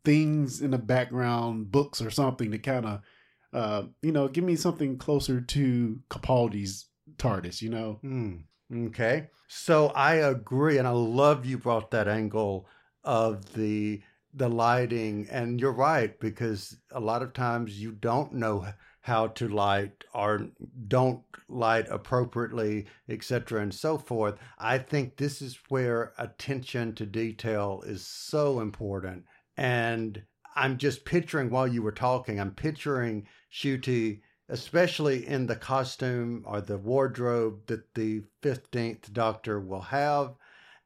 things 0.03 0.61
in 0.61 0.71
the 0.71 0.77
background, 0.77 1.71
books 1.71 2.01
or 2.01 2.09
something 2.09 2.51
to 2.51 2.57
kind 2.57 2.85
of, 2.85 3.01
uh, 3.53 3.83
you 4.01 4.11
know, 4.11 4.27
give 4.27 4.43
me 4.43 4.55
something 4.55 4.97
closer 4.97 5.41
to 5.41 5.99
Capaldi's 6.09 6.87
TARDIS. 7.17 7.61
You 7.61 7.69
know. 7.69 7.99
Mm, 8.03 8.43
okay. 8.87 9.27
So 9.47 9.87
I 9.89 10.15
agree, 10.15 10.77
and 10.77 10.87
I 10.87 10.91
love 10.91 11.45
you 11.45 11.57
brought 11.57 11.91
that 11.91 12.07
angle 12.07 12.67
of 13.03 13.53
the 13.53 14.01
the 14.33 14.49
lighting, 14.49 15.27
and 15.31 15.61
you're 15.61 15.71
right 15.71 16.19
because 16.19 16.77
a 16.91 16.99
lot 16.99 17.21
of 17.21 17.33
times 17.33 17.79
you 17.79 17.91
don't 17.91 18.33
know 18.33 18.67
how 18.99 19.27
to 19.27 19.47
light 19.47 20.03
or 20.13 20.47
don't 20.87 21.21
light 21.47 21.85
appropriately, 21.89 22.87
etc., 23.07 23.61
and 23.61 23.73
so 23.73 23.97
forth. 23.97 24.35
I 24.57 24.79
think 24.79 25.15
this 25.15 25.41
is 25.41 25.59
where 25.69 26.13
attention 26.17 26.95
to 26.95 27.05
detail 27.05 27.83
is 27.85 28.05
so 28.05 28.59
important. 28.59 29.23
And 29.57 30.23
I'm 30.55 30.77
just 30.77 31.05
picturing 31.05 31.49
while 31.49 31.67
you 31.67 31.81
were 31.81 31.91
talking, 31.91 32.39
I'm 32.39 32.51
picturing 32.51 33.27
Ncuti, 33.51 34.21
especially 34.49 35.25
in 35.27 35.47
the 35.47 35.55
costume 35.55 36.43
or 36.45 36.61
the 36.61 36.77
wardrobe 36.77 37.67
that 37.67 37.93
the 37.95 38.23
15th 38.41 39.11
Doctor 39.11 39.59
will 39.59 39.81
have. 39.81 40.35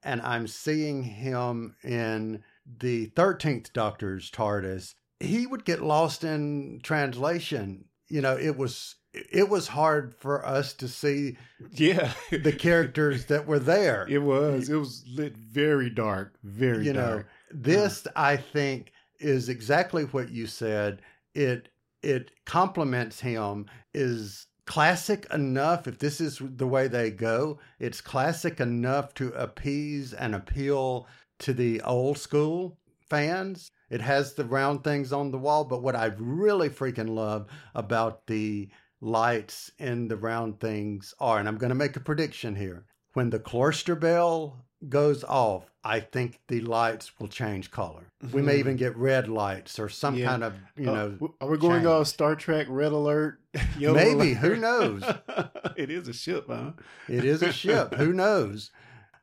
And 0.03 0.21
I'm 0.21 0.47
seeing 0.47 1.03
him 1.03 1.75
in 1.83 2.43
the 2.65 3.07
13th 3.15 3.73
Doctor's 3.73 4.31
TARDIS. 4.31 4.95
He 5.19 5.45
would 5.45 5.65
get 5.65 5.81
lost 5.81 6.23
in 6.23 6.79
translation 6.81 7.85
you 8.09 8.21
know, 8.21 8.35
it 8.35 8.57
was 8.57 8.95
it 9.13 9.49
was 9.49 9.69
hard 9.69 10.13
for 10.15 10.45
us 10.45 10.73
to 10.73 10.87
see 10.87 11.37
yeah 11.71 12.13
the 12.31 12.51
characters 12.51 13.25
that 13.25 13.47
were 13.47 13.59
there. 13.59 14.05
It 14.09 14.19
was. 14.23 14.69
It 14.69 14.75
was 14.75 15.05
lit 15.07 15.37
very 15.37 15.89
dark, 15.89 16.35
very 16.43 16.85
you 16.85 16.93
dark. 16.93 17.17
know, 17.17 17.23
this 17.51 18.05
uh, 18.07 18.11
I 18.15 18.37
think 18.37 18.91
is 19.19 19.49
exactly 19.49 20.03
what 20.03 20.29
you 20.29 20.47
said. 20.47 21.01
It 21.33 21.69
it 22.01 22.31
complements 22.45 23.19
him 23.19 23.65
is 23.93 24.47
classic 24.65 25.25
enough 25.33 25.87
if 25.87 25.97
this 25.99 26.21
is 26.21 26.39
the 26.41 26.67
way 26.67 26.87
they 26.87 27.11
go, 27.11 27.59
it's 27.79 28.01
classic 28.01 28.59
enough 28.59 29.13
to 29.15 29.29
appease 29.29 30.13
and 30.13 30.35
appeal 30.35 31.07
to 31.39 31.53
the 31.53 31.81
old 31.81 32.17
school 32.17 32.77
fans 33.09 33.71
it 33.89 34.01
has 34.01 34.33
the 34.33 34.45
round 34.45 34.83
things 34.83 35.11
on 35.11 35.31
the 35.31 35.37
wall, 35.37 35.63
but 35.63 35.81
what 35.81 35.95
I 35.95 36.13
really 36.17 36.69
freaking 36.69 37.09
love 37.09 37.47
about 37.73 38.27
the 38.27 38.69
lights 39.01 39.71
in 39.79 40.07
the 40.07 40.17
round 40.17 40.59
things 40.59 41.13
are, 41.19 41.39
and 41.39 41.47
I'm 41.47 41.57
going 41.57 41.69
to 41.69 41.75
make 41.75 41.95
a 41.95 42.01
prediction 42.01 42.55
here. 42.55 42.85
When 43.13 43.31
the 43.31 43.39
cloister 43.39 43.95
bell 43.95 44.65
goes 44.87 45.23
off, 45.23 45.69
I 45.83 45.99
think 45.99 46.39
the 46.47 46.61
lights 46.61 47.19
will 47.19 47.27
change 47.27 47.71
color. 47.71 48.11
Mm-hmm. 48.23 48.35
We 48.35 48.41
may 48.41 48.51
mm-hmm. 48.53 48.59
even 48.59 48.75
get 48.77 48.97
red 48.97 49.27
lights 49.27 49.79
or 49.79 49.89
some 49.89 50.15
yeah. 50.15 50.27
kind 50.27 50.43
of, 50.43 50.53
you 50.77 50.89
uh, 50.89 50.93
know. 50.93 51.33
Are 51.41 51.49
we 51.49 51.57
going 51.57 51.85
on 51.85 52.05
Star 52.05 52.35
Trek 52.35 52.67
Red 52.69 52.91
Alert? 52.91 53.39
Maybe. 53.79 54.33
Who 54.33 54.55
knows? 54.55 55.03
it 55.75 55.89
is 55.89 56.07
a 56.07 56.13
ship, 56.13 56.45
huh? 56.47 56.71
it 57.07 57.25
is 57.25 57.41
a 57.41 57.51
ship. 57.51 57.95
Who 57.95 58.13
knows? 58.13 58.71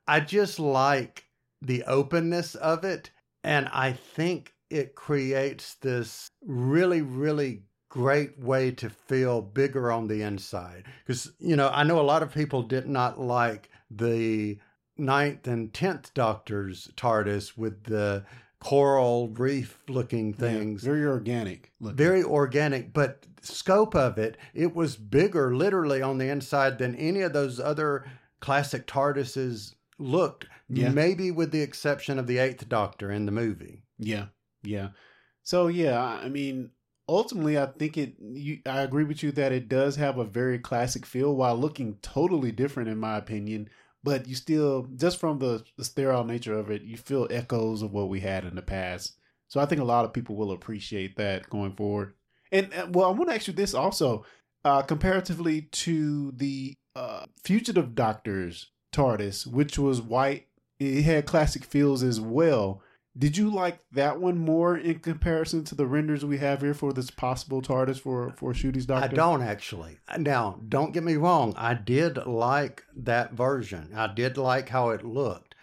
I 0.06 0.20
just 0.20 0.58
like 0.58 1.26
the 1.62 1.84
openness 1.84 2.54
of 2.54 2.84
it. 2.84 3.10
And 3.44 3.68
I 3.72 3.92
think 3.92 4.52
it 4.70 4.94
creates 4.94 5.75
this 5.76 6.28
really, 6.44 7.02
really 7.02 7.62
great 7.88 8.38
way 8.38 8.70
to 8.72 8.90
feel 8.90 9.40
bigger 9.40 9.90
on 9.90 10.08
the 10.08 10.22
inside. 10.22 10.84
Because, 11.06 11.32
you 11.38 11.56
know, 11.56 11.70
I 11.72 11.84
know 11.84 12.00
a 12.00 12.02
lot 12.02 12.22
of 12.22 12.34
people 12.34 12.62
did 12.62 12.88
not 12.88 13.20
like 13.20 13.70
the 13.90 14.58
ninth 14.98 15.46
and 15.46 15.72
tenth 15.72 16.12
Doctor's 16.14 16.90
TARDIS 16.96 17.56
with 17.56 17.84
the 17.84 18.24
coral 18.60 19.28
reef 19.28 19.78
looking 19.88 20.32
things. 20.32 20.82
Yeah, 20.82 20.90
very 20.90 21.06
organic. 21.06 21.72
Looking. 21.80 21.96
Very 21.96 22.22
organic, 22.22 22.92
but 22.92 23.26
scope 23.42 23.94
of 23.94 24.18
it, 24.18 24.36
it 24.54 24.74
was 24.74 24.96
bigger 24.96 25.54
literally 25.54 26.02
on 26.02 26.18
the 26.18 26.28
inside 26.28 26.78
than 26.78 26.94
any 26.96 27.20
of 27.20 27.32
those 27.32 27.60
other 27.60 28.04
classic 28.40 28.86
TARDISes 28.86 29.74
looked. 29.98 30.46
Yeah. 30.68 30.88
Maybe 30.88 31.30
with 31.30 31.52
the 31.52 31.62
exception 31.62 32.18
of 32.18 32.26
the 32.26 32.38
eighth 32.38 32.68
Doctor 32.68 33.10
in 33.10 33.26
the 33.26 33.32
movie. 33.32 33.84
Yeah. 33.98 34.26
Yeah. 34.62 34.88
So 35.42 35.68
yeah, 35.68 36.02
I 36.02 36.28
mean, 36.28 36.70
ultimately, 37.08 37.56
I 37.56 37.66
think 37.66 37.96
it. 37.96 38.14
You, 38.18 38.58
I 38.66 38.80
agree 38.80 39.04
with 39.04 39.22
you 39.22 39.30
that 39.32 39.52
it 39.52 39.68
does 39.68 39.96
have 39.96 40.18
a 40.18 40.24
very 40.24 40.58
classic 40.58 41.06
feel 41.06 41.36
while 41.36 41.56
looking 41.56 41.98
totally 42.02 42.50
different, 42.50 42.88
in 42.88 42.98
my 42.98 43.16
opinion. 43.16 43.68
But 44.06 44.28
you 44.28 44.36
still, 44.36 44.86
just 44.94 45.18
from 45.18 45.40
the, 45.40 45.64
the 45.76 45.84
sterile 45.84 46.22
nature 46.22 46.56
of 46.56 46.70
it, 46.70 46.82
you 46.82 46.96
feel 46.96 47.26
echoes 47.28 47.82
of 47.82 47.92
what 47.92 48.08
we 48.08 48.20
had 48.20 48.44
in 48.44 48.54
the 48.54 48.62
past. 48.62 49.16
So 49.48 49.58
I 49.58 49.66
think 49.66 49.80
a 49.80 49.84
lot 49.84 50.04
of 50.04 50.12
people 50.12 50.36
will 50.36 50.52
appreciate 50.52 51.16
that 51.16 51.50
going 51.50 51.72
forward. 51.72 52.14
And 52.52 52.72
uh, 52.72 52.86
well, 52.88 53.08
I 53.08 53.10
want 53.10 53.30
to 53.30 53.34
ask 53.34 53.48
you 53.48 53.52
this 53.52 53.75
also, 53.75 54.25
uh, 54.64 54.82
comparatively 54.82 55.62
to 55.62 56.30
the 56.36 56.75
uh, 56.94 57.26
Fugitive 57.42 57.96
Doctor's 57.96 58.70
TARDIS, 58.92 59.44
which 59.44 59.76
was 59.76 60.00
white, 60.00 60.46
it 60.78 61.02
had 61.02 61.26
classic 61.26 61.64
feels 61.64 62.04
as 62.04 62.20
well. 62.20 62.82
Did 63.18 63.37
you 63.37 63.50
like 63.50 63.78
that 63.92 64.20
one 64.20 64.37
more 64.37 64.76
in 64.76 64.99
comparison 64.99 65.64
to 65.64 65.75
the 65.75 65.87
renders 65.87 66.25
we 66.25 66.38
have 66.38 66.61
here 66.61 66.75
for 66.75 66.92
this 66.92 67.11
possible 67.11 67.62
TARDIS 67.62 68.00
for 68.00 68.35
for 68.37 68.52
Ncuti's 68.52 68.85
Doctor? 68.85 69.04
I 69.04 69.08
don't 69.08 69.42
actually. 69.42 69.99
Now, 70.18 70.61
don't 70.68 70.92
get 70.92 71.02
me 71.02 71.16
wrong. 71.16 71.54
I 71.56 71.75
did 71.75 72.18
like 72.26 72.85
that 72.94 73.32
version. 73.32 73.92
I 73.96 74.12
did 74.12 74.37
like 74.37 74.68
how 74.68 74.90
it 74.90 75.04
looked, 75.04 75.54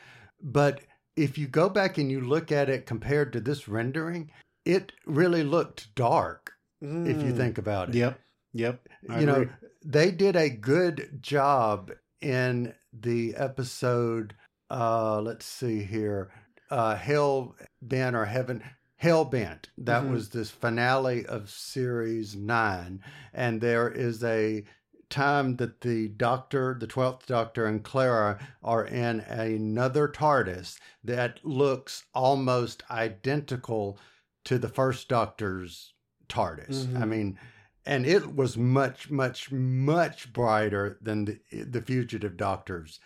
but 0.41 0.81
if 1.15 1.37
you 1.37 1.47
go 1.47 1.69
back 1.69 1.99
and 1.99 2.09
you 2.09 2.21
look 2.21 2.51
at 2.51 2.69
it 2.69 2.87
compared 2.87 3.31
to 3.33 3.39
this 3.39 3.67
rendering, 3.67 4.31
it 4.65 4.91
really 5.05 5.43
looked 5.43 5.93
dark. 5.93 6.53
Mm. 6.83 7.07
If 7.07 7.21
you 7.23 7.33
mm. 7.33 7.37
think 7.37 7.59
about 7.59 7.89
it. 7.89 7.95
Yep. 7.95 8.19
Yep. 8.53 8.87
I 9.09 9.19
you 9.19 9.29
agree. 9.29 9.45
know, 9.45 9.51
they 9.85 10.09
did 10.09 10.35
a 10.35 10.49
good 10.49 11.19
job 11.21 11.91
in 12.19 12.73
the 12.91 13.35
episode. 13.35 14.33
Uh, 14.71 15.21
let's 15.21 15.45
see 15.45 15.83
here 15.83 16.31
uh, 16.73 16.95
Hell 16.95 17.55
Bent 17.83 18.15
or 18.15 18.25
Heaven 18.25 18.63
Hell 18.95 19.25
Bent. 19.25 19.69
That 19.77 20.03
mm-hmm. 20.03 20.13
was 20.13 20.29
this 20.29 20.49
finale 20.49 21.23
of 21.27 21.49
series 21.49 22.35
nine, 22.35 23.01
and 23.31 23.61
there 23.61 23.89
is 23.89 24.23
a 24.23 24.63
time 25.09 25.57
that 25.57 25.81
the 25.81 26.07
Doctor, 26.07 26.75
the 26.79 26.87
twelfth 26.87 27.27
Doctor, 27.27 27.67
and 27.67 27.83
Clara 27.83 28.39
are 28.63 28.85
in 28.85 29.19
another 29.19 30.07
TARDIS 30.07 30.79
that 31.03 31.39
looks 31.43 32.05
almost 32.15 32.81
identical 32.89 33.99
to 34.45 34.57
the 34.57 34.69
first 34.69 35.07
Doctor's 35.09 35.93
TARDIS. 36.27 36.87
Mm-hmm. 36.87 37.03
I 37.03 37.05
mean, 37.05 37.39
and 37.85 38.07
it 38.07 38.35
was 38.35 38.57
much, 38.57 39.11
much, 39.11 39.51
much 39.51 40.33
brighter 40.33 40.97
than 41.01 41.25
the, 41.25 41.39
the 41.51 41.81
fugitive 41.81 42.35
Doctor's 42.35 42.99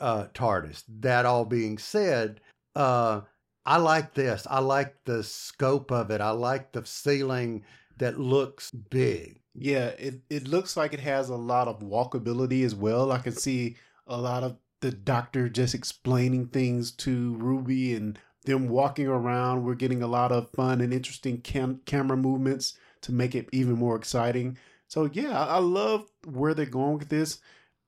uh, 0.00 0.26
TARDIS. 0.34 0.82
That 0.88 1.24
all 1.24 1.44
being 1.44 1.78
said, 1.78 2.40
uh, 2.74 3.22
I 3.64 3.76
like 3.76 4.14
this. 4.14 4.46
I 4.50 4.60
like 4.60 4.96
the 5.04 5.22
scope 5.22 5.90
of 5.92 6.10
it. 6.10 6.20
I 6.20 6.30
like 6.30 6.72
the 6.72 6.84
ceiling 6.84 7.64
that 7.98 8.18
looks 8.18 8.70
big. 8.70 9.40
Yeah, 9.54 9.88
it, 9.88 10.20
it 10.30 10.48
looks 10.48 10.76
like 10.76 10.94
it 10.94 11.00
has 11.00 11.28
a 11.28 11.36
lot 11.36 11.68
of 11.68 11.80
walkability 11.80 12.64
as 12.64 12.74
well. 12.74 13.12
I 13.12 13.18
can 13.18 13.32
see 13.32 13.76
a 14.06 14.16
lot 14.16 14.42
of 14.42 14.56
the 14.80 14.90
doctor 14.90 15.48
just 15.48 15.74
explaining 15.74 16.48
things 16.48 16.90
to 16.90 17.34
Ruby 17.34 17.94
and 17.94 18.18
them 18.44 18.68
walking 18.68 19.06
around. 19.06 19.64
We're 19.64 19.74
getting 19.74 20.02
a 20.02 20.08
lot 20.08 20.32
of 20.32 20.50
fun 20.50 20.80
and 20.80 20.92
interesting 20.92 21.40
cam- 21.40 21.80
camera 21.86 22.16
movements 22.16 22.74
to 23.02 23.12
make 23.12 23.34
it 23.34 23.48
even 23.52 23.74
more 23.74 23.94
exciting. 23.96 24.58
So 24.88 25.08
yeah, 25.12 25.38
I, 25.38 25.56
I 25.56 25.58
love 25.58 26.06
where 26.26 26.54
they're 26.54 26.66
going 26.66 26.98
with 26.98 27.08
this, 27.08 27.38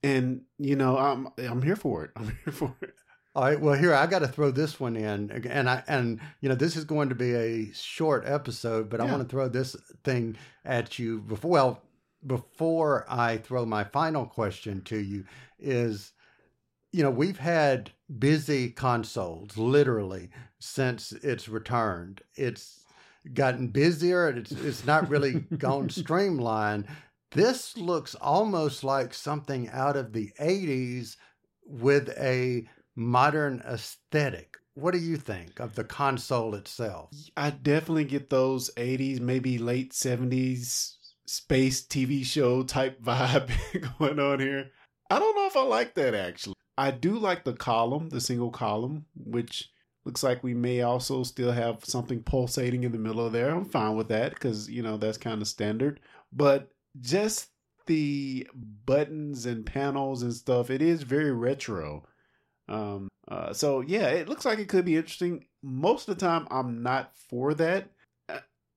and 0.02 0.42
you 0.58 0.76
know, 0.76 0.96
I'm 0.96 1.28
I'm 1.38 1.62
here 1.62 1.76
for 1.76 2.04
it. 2.04 2.10
I'm 2.16 2.36
here 2.44 2.52
for 2.52 2.74
it. 2.82 2.94
All 3.36 3.42
right. 3.42 3.60
Well, 3.60 3.74
here 3.74 3.92
I 3.92 4.06
got 4.06 4.20
to 4.20 4.28
throw 4.28 4.52
this 4.52 4.78
one 4.78 4.94
in, 4.94 5.30
and 5.50 5.68
I 5.68 5.82
and 5.88 6.20
you 6.40 6.48
know 6.48 6.54
this 6.54 6.76
is 6.76 6.84
going 6.84 7.08
to 7.08 7.16
be 7.16 7.34
a 7.34 7.72
short 7.72 8.22
episode, 8.26 8.88
but 8.88 9.00
yeah. 9.00 9.06
I 9.06 9.10
want 9.10 9.22
to 9.22 9.28
throw 9.28 9.48
this 9.48 9.74
thing 10.04 10.36
at 10.64 11.00
you 11.00 11.18
before. 11.18 11.50
Well, 11.50 11.82
before 12.24 13.04
I 13.08 13.38
throw 13.38 13.66
my 13.66 13.82
final 13.82 14.24
question 14.24 14.82
to 14.82 14.98
you, 14.98 15.24
is 15.58 16.12
you 16.92 17.02
know 17.02 17.10
we've 17.10 17.38
had 17.38 17.90
busy 18.20 18.70
consoles 18.70 19.58
literally 19.58 20.30
since 20.60 21.10
it's 21.10 21.48
returned. 21.48 22.20
It's 22.36 22.84
gotten 23.32 23.66
busier. 23.66 24.28
It's 24.28 24.52
it's 24.52 24.86
not 24.86 25.08
really 25.08 25.40
gone 25.58 25.88
streamlined. 25.88 26.86
This 27.32 27.76
looks 27.76 28.14
almost 28.14 28.84
like 28.84 29.12
something 29.12 29.68
out 29.70 29.96
of 29.96 30.12
the 30.12 30.30
'80s 30.40 31.16
with 31.66 32.10
a 32.16 32.68
modern 32.94 33.62
aesthetic. 33.66 34.56
What 34.74 34.92
do 34.92 34.98
you 34.98 35.16
think 35.16 35.60
of 35.60 35.74
the 35.74 35.84
console 35.84 36.54
itself? 36.54 37.10
I 37.36 37.50
definitely 37.50 38.04
get 38.04 38.30
those 38.30 38.70
80s, 38.74 39.20
maybe 39.20 39.58
late 39.58 39.92
70s 39.92 40.96
space 41.26 41.86
TV 41.86 42.24
show 42.24 42.62
type 42.62 43.00
vibe 43.02 43.50
going 43.98 44.18
on 44.18 44.40
here. 44.40 44.70
I 45.10 45.18
don't 45.18 45.36
know 45.36 45.46
if 45.46 45.56
I 45.56 45.62
like 45.62 45.94
that 45.94 46.14
actually. 46.14 46.54
I 46.76 46.90
do 46.90 47.18
like 47.18 47.44
the 47.44 47.52
column, 47.52 48.08
the 48.08 48.20
single 48.20 48.50
column, 48.50 49.06
which 49.14 49.70
looks 50.04 50.22
like 50.22 50.42
we 50.42 50.54
may 50.54 50.82
also 50.82 51.22
still 51.22 51.52
have 51.52 51.84
something 51.84 52.22
pulsating 52.22 52.84
in 52.84 52.92
the 52.92 52.98
middle 52.98 53.24
of 53.24 53.32
there. 53.32 53.50
I'm 53.50 53.64
fine 53.64 53.96
with 53.96 54.08
that 54.08 54.34
because, 54.34 54.68
you 54.68 54.82
know, 54.82 54.96
that's 54.96 55.18
kind 55.18 55.40
of 55.40 55.48
standard. 55.48 56.00
But 56.32 56.70
just 57.00 57.50
the 57.86 58.48
buttons 58.54 59.46
and 59.46 59.64
panels 59.64 60.22
and 60.22 60.34
stuff, 60.34 60.68
it 60.70 60.82
is 60.82 61.02
very 61.02 61.32
retro. 61.32 62.04
Um, 62.68 63.08
uh, 63.28 63.52
so 63.52 63.80
yeah, 63.80 64.08
it 64.08 64.28
looks 64.28 64.44
like 64.44 64.58
it 64.58 64.68
could 64.68 64.84
be 64.84 64.96
interesting. 64.96 65.46
Most 65.62 66.08
of 66.08 66.18
the 66.18 66.26
time, 66.26 66.46
I'm 66.50 66.82
not 66.82 67.12
for 67.28 67.54
that. 67.54 67.88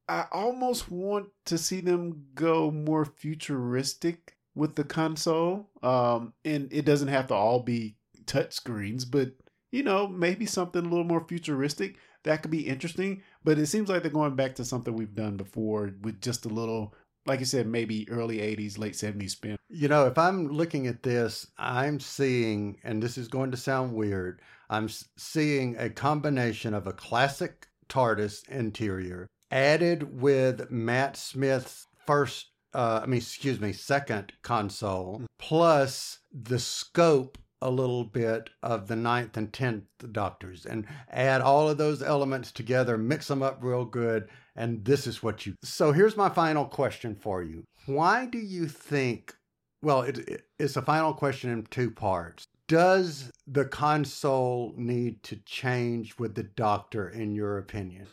I 0.09 0.25
almost 0.31 0.89
want 0.89 1.27
to 1.45 1.57
see 1.57 1.81
them 1.81 2.27
go 2.33 2.71
more 2.71 3.03
futuristic 3.03 4.37
with 4.55 4.75
the 4.75 4.85
console. 4.85 5.69
Um, 5.83 6.33
and 6.45 6.71
it 6.71 6.85
doesn't 6.85 7.09
have 7.09 7.27
to 7.27 7.33
all 7.33 7.59
be 7.59 7.95
touch 8.25 8.53
screens, 8.53 9.05
but 9.05 9.31
you 9.71 9.83
know, 9.83 10.07
maybe 10.07 10.45
something 10.45 10.85
a 10.85 10.89
little 10.89 11.03
more 11.03 11.25
futuristic 11.27 11.97
that 12.23 12.41
could 12.41 12.51
be 12.51 12.67
interesting. 12.67 13.21
But 13.43 13.59
it 13.59 13.67
seems 13.67 13.89
like 13.89 14.01
they're 14.01 14.11
going 14.11 14.35
back 14.35 14.55
to 14.55 14.65
something 14.65 14.95
we've 14.95 15.15
done 15.15 15.37
before 15.37 15.91
with 16.01 16.21
just 16.21 16.45
a 16.45 16.49
little 16.49 16.93
like 17.27 17.39
you 17.39 17.45
said, 17.45 17.67
maybe 17.67 18.09
early 18.09 18.37
80s, 18.37 18.77
late 18.77 18.93
70s 18.93 19.31
spin. 19.31 19.57
You 19.69 19.87
know, 19.87 20.07
if 20.07 20.17
I'm 20.17 20.47
looking 20.47 20.87
at 20.87 21.03
this, 21.03 21.47
I'm 21.57 21.99
seeing, 21.99 22.77
and 22.83 23.03
this 23.03 23.17
is 23.17 23.27
going 23.27 23.51
to 23.51 23.57
sound 23.57 23.93
weird, 23.93 24.41
I'm 24.69 24.89
seeing 25.17 25.75
a 25.77 25.89
combination 25.89 26.73
of 26.73 26.87
a 26.87 26.93
classic 26.93 27.67
TARDIS 27.89 28.47
interior 28.49 29.27
added 29.51 30.21
with 30.21 30.69
Matt 30.71 31.15
Smith's 31.15 31.87
first, 32.05 32.47
uh, 32.73 33.01
I 33.03 33.05
mean, 33.05 33.19
excuse 33.19 33.59
me, 33.59 33.73
second 33.73 34.33
console, 34.41 35.23
plus 35.37 36.19
the 36.33 36.59
scope 36.59 37.37
a 37.61 37.71
little 37.71 38.03
bit 38.03 38.49
of 38.61 38.87
the 38.87 38.95
ninth 38.95 39.35
and 39.35 39.51
tenth 39.51 39.85
doctors 40.11 40.65
and 40.65 40.85
add 41.09 41.41
all 41.41 41.69
of 41.69 41.77
those 41.77 42.03
elements 42.03 42.51
together, 42.51 42.97
mix 42.97 43.27
them 43.27 43.41
up 43.41 43.57
real 43.61 43.85
good, 43.85 44.29
and 44.57 44.83
this 44.83 45.07
is 45.07 45.23
what 45.23 45.45
you. 45.45 45.55
So 45.63 45.91
here's 45.91 46.17
my 46.17 46.29
final 46.29 46.65
question 46.65 47.15
for 47.15 47.43
you. 47.43 47.63
Why 47.85 48.25
do 48.25 48.39
you 48.39 48.67
think? 48.67 49.35
Well, 49.81 50.01
it, 50.01 50.17
it, 50.17 50.45
it's 50.59 50.75
a 50.75 50.81
final 50.81 51.13
question 51.13 51.51
in 51.51 51.67
two 51.67 51.91
parts. 51.91 52.45
Does 52.67 53.31
the 53.45 53.63
console 53.63 54.73
need 54.75 55.23
to 55.23 55.37
change 55.45 56.17
with 56.19 56.35
the 56.35 56.43
doctor, 56.43 57.07
in 57.07 57.33
your 57.33 57.57
opinion? 57.57 58.07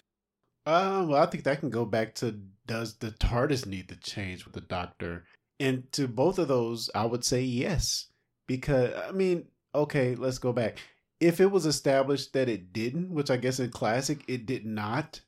Uh, 0.67 1.05
well, 1.09 1.23
I 1.23 1.27
think 1.27 1.43
that 1.45 1.61
can 1.61 1.71
go 1.71 1.85
back 1.85 2.15
to 2.17 2.39
does 2.67 2.95
the 2.97 3.11
TARDIS 3.11 3.67
need 3.67 3.89
to 3.89 3.97
change 3.97 4.45
with 4.45 4.55
the 4.55 4.61
doctor? 4.61 5.25
And 5.59 5.91
to 5.93 6.07
both 6.07 6.39
of 6.39 6.49
those, 6.49 6.89
I 6.95 7.05
would 7.05 7.25
say 7.25 7.43
yes 7.43 8.09
because 8.47 8.93
I 8.95 9.13
mean, 9.13 9.47
okay, 9.75 10.15
let's 10.15 10.39
go 10.39 10.53
back. 10.53 10.79
If 11.21 11.41
it 11.41 11.51
was 11.51 11.67
established 11.67 12.33
that 12.33 12.49
it 12.49 12.73
didn't, 12.73 13.11
which 13.11 13.31
I 13.31 13.37
guess 13.37 13.61
in 13.61 13.71
classic 13.71 14.25
it 14.29 14.47
did 14.47 14.67
not, 14.67 15.21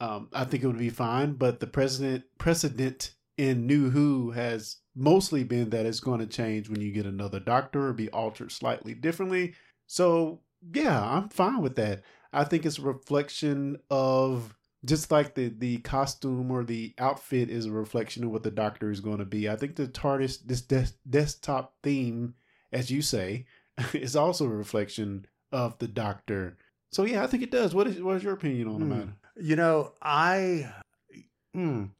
um, 0.00 0.28
I 0.32 0.44
think 0.44 0.62
it 0.62 0.66
would 0.66 0.78
be 0.78 0.90
fine. 0.90 1.34
But 1.34 1.60
the 1.60 1.66
president 1.66 2.24
precedent 2.38 3.14
in 3.36 3.66
New 3.66 3.90
Who 3.90 4.30
has 4.32 4.76
mostly 4.94 5.44
been 5.44 5.70
that 5.70 5.86
it's 5.86 6.00
going 6.00 6.20
to 6.20 6.26
change 6.26 6.68
when 6.68 6.80
you 6.80 6.92
get 6.92 7.06
another 7.06 7.40
Doctor 7.40 7.88
or 7.88 7.92
be 7.92 8.08
altered 8.10 8.52
slightly 8.52 8.94
differently. 8.94 9.54
So 9.86 10.40
yeah, 10.72 11.02
I'm 11.02 11.28
fine 11.28 11.62
with 11.62 11.76
that. 11.76 12.02
I 12.32 12.44
think 12.44 12.66
it's 12.66 12.78
a 12.78 12.82
reflection 12.82 13.78
of 13.90 14.56
just 14.84 15.10
like 15.10 15.34
the 15.34 15.48
the 15.48 15.78
costume 15.78 16.50
or 16.50 16.64
the 16.64 16.94
outfit 16.98 17.50
is 17.50 17.66
a 17.66 17.72
reflection 17.72 18.24
of 18.24 18.30
what 18.30 18.42
the 18.42 18.50
Doctor 18.50 18.90
is 18.90 19.00
going 19.00 19.18
to 19.18 19.24
be. 19.24 19.48
I 19.48 19.56
think 19.56 19.76
the 19.76 19.86
TARDIS 19.86 20.46
this 20.46 20.60
des- 20.60 20.96
desktop 21.08 21.74
theme 21.82 22.34
as 22.74 22.90
you 22.90 23.00
say, 23.00 23.46
is 23.94 24.16
also 24.16 24.44
a 24.44 24.48
reflection 24.48 25.26
of 25.52 25.78
the 25.78 25.88
doctor. 25.88 26.58
So 26.90 27.04
yeah, 27.04 27.22
I 27.22 27.26
think 27.26 27.42
it 27.42 27.50
does. 27.50 27.74
What 27.74 27.86
is 27.86 28.02
what 28.02 28.16
is 28.16 28.22
your 28.22 28.34
opinion 28.34 28.68
on 28.68 28.80
the 28.80 28.86
mm. 28.86 28.98
matter? 28.98 29.16
You 29.36 29.56
know, 29.56 29.92
I 30.00 30.72
mm, 31.56 31.90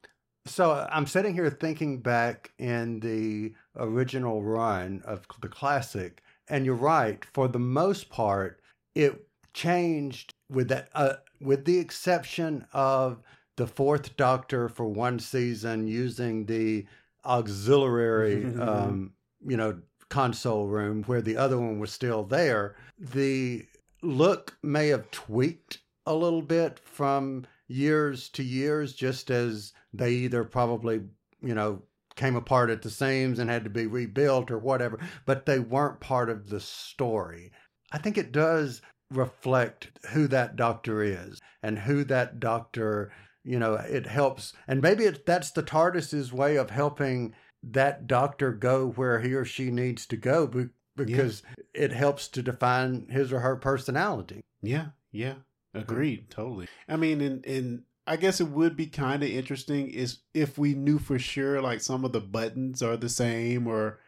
so 0.45 0.87
I'm 0.91 1.07
sitting 1.07 1.33
here 1.33 1.49
thinking 1.49 1.99
back 1.99 2.51
in 2.59 2.99
the 2.99 3.53
original 3.75 4.43
run 4.43 5.01
of 5.05 5.25
the 5.41 5.49
classic, 5.49 6.21
and 6.47 6.65
you're 6.65 6.75
right. 6.75 7.25
For 7.33 7.47
the 7.47 7.59
most 7.59 8.09
part, 8.09 8.61
it 8.93 9.27
changed 9.53 10.33
with 10.49 10.69
that, 10.69 10.89
uh, 10.93 11.15
with 11.41 11.65
the 11.65 11.79
exception 11.79 12.67
of 12.73 13.21
the 13.57 13.67
Fourth 13.67 14.15
Doctor 14.17 14.69
for 14.69 14.85
one 14.85 15.17
season 15.17 15.87
using 15.87 16.45
the 16.45 16.85
auxiliary, 17.25 18.45
um, 18.59 19.13
you 19.45 19.57
know, 19.57 19.79
console 20.09 20.67
room 20.67 21.03
where 21.03 21.21
the 21.21 21.37
other 21.37 21.57
one 21.57 21.79
was 21.79 21.91
still 21.91 22.23
there. 22.23 22.75
The 22.99 23.65
look 24.03 24.57
may 24.61 24.89
have 24.89 25.09
tweaked 25.09 25.79
a 26.05 26.13
little 26.13 26.41
bit 26.41 26.79
from 26.79 27.45
years 27.67 28.29
to 28.29 28.43
years, 28.43 28.93
just 28.93 29.29
as 29.29 29.73
they 29.93 30.11
either 30.11 30.43
probably, 30.43 31.01
you 31.41 31.55
know, 31.55 31.81
came 32.15 32.35
apart 32.35 32.69
at 32.69 32.81
the 32.81 32.89
seams 32.89 33.39
and 33.39 33.49
had 33.49 33.63
to 33.63 33.69
be 33.69 33.87
rebuilt 33.87 34.49
or 34.51 34.57
whatever, 34.57 34.99
but 35.25 35.45
they 35.45 35.59
weren't 35.59 35.99
part 35.99 36.29
of 36.29 36.49
the 36.49 36.59
story. 36.59 37.51
I 37.91 37.97
think 37.97 38.17
it 38.17 38.31
does 38.31 38.81
reflect 39.11 39.91
who 40.11 40.27
that 40.27 40.55
doctor 40.55 41.03
is 41.03 41.39
and 41.61 41.79
who 41.79 42.03
that 42.05 42.39
doctor, 42.39 43.11
you 43.43 43.59
know, 43.59 43.75
it 43.75 44.07
helps. 44.07 44.53
And 44.67 44.81
maybe 44.81 45.05
it, 45.05 45.25
that's 45.25 45.51
the 45.51 45.63
TARDIS's 45.63 46.31
way 46.31 46.55
of 46.55 46.69
helping 46.69 47.35
that 47.63 48.07
doctor 48.07 48.51
go 48.51 48.91
where 48.91 49.19
he 49.19 49.33
or 49.33 49.45
she 49.45 49.71
needs 49.71 50.05
to 50.07 50.17
go 50.17 50.69
because 50.95 51.43
yeah. 51.57 51.63
it 51.73 51.91
helps 51.91 52.27
to 52.29 52.41
define 52.41 53.07
his 53.09 53.33
or 53.33 53.39
her 53.39 53.55
personality. 53.55 54.41
Yeah, 54.61 54.87
yeah. 55.11 55.35
Mm-hmm. 55.75 55.91
Agreed, 55.91 56.29
totally. 56.29 56.67
I 56.87 56.95
mean, 56.95 57.21
and 57.21 57.45
and 57.45 57.83
I 58.07 58.17
guess 58.17 58.39
it 58.39 58.49
would 58.49 58.75
be 58.75 58.87
kind 58.87 59.23
of 59.23 59.29
interesting 59.29 59.89
is 59.89 60.19
if 60.33 60.57
we 60.57 60.73
knew 60.73 60.99
for 60.99 61.19
sure 61.19 61.61
like 61.61 61.81
some 61.81 62.05
of 62.05 62.11
the 62.11 62.21
buttons 62.21 62.81
are 62.81 62.97
the 62.97 63.09
same 63.09 63.67
or 63.67 63.99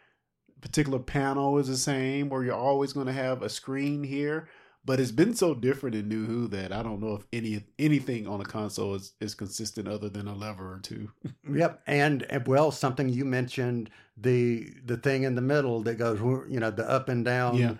particular 0.61 0.99
panel 0.99 1.57
is 1.57 1.67
the 1.67 1.77
same 1.77 2.31
or 2.31 2.43
you're 2.43 2.55
always 2.55 2.93
going 2.93 3.07
to 3.07 3.13
have 3.13 3.41
a 3.41 3.49
screen 3.49 4.03
here 4.03 4.47
but 4.87 5.01
it's 5.01 5.11
been 5.11 5.35
so 5.35 5.53
different 5.53 5.97
in 5.97 6.07
New 6.07 6.25
Who 6.25 6.47
that 6.47 6.71
I 6.71 6.81
don't 6.81 7.01
know 7.01 7.15
if 7.15 7.27
any 7.33 7.61
anything 7.77 8.25
on 8.25 8.39
a 8.39 8.45
console 8.45 8.95
is, 8.95 9.11
is 9.19 9.35
consistent 9.35 9.85
other 9.85 10.07
than 10.07 10.29
a 10.29 10.33
lever 10.33 10.75
or 10.75 10.79
two. 10.79 11.11
yep, 11.53 11.81
and 11.85 12.25
well, 12.45 12.71
something 12.71 13.09
you 13.09 13.25
mentioned 13.25 13.89
the 14.15 14.71
the 14.85 14.95
thing 14.95 15.23
in 15.23 15.35
the 15.35 15.41
middle 15.41 15.81
that 15.83 15.95
goes, 15.95 16.21
you 16.49 16.61
know, 16.61 16.71
the 16.71 16.89
up 16.89 17.09
and 17.09 17.25
down. 17.25 17.57
Yeah. 17.57 17.73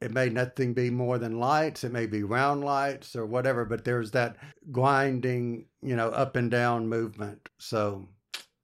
It 0.00 0.12
may 0.12 0.28
nothing 0.28 0.74
be 0.74 0.90
more 0.90 1.18
than 1.18 1.40
lights. 1.40 1.82
It 1.82 1.92
may 1.92 2.06
be 2.06 2.22
round 2.22 2.62
lights 2.64 3.16
or 3.16 3.26
whatever, 3.26 3.64
but 3.64 3.84
there's 3.84 4.12
that 4.12 4.36
grinding, 4.70 5.66
you 5.82 5.96
know, 5.96 6.08
up 6.10 6.36
and 6.36 6.50
down 6.50 6.88
movement. 6.88 7.48
So 7.58 8.06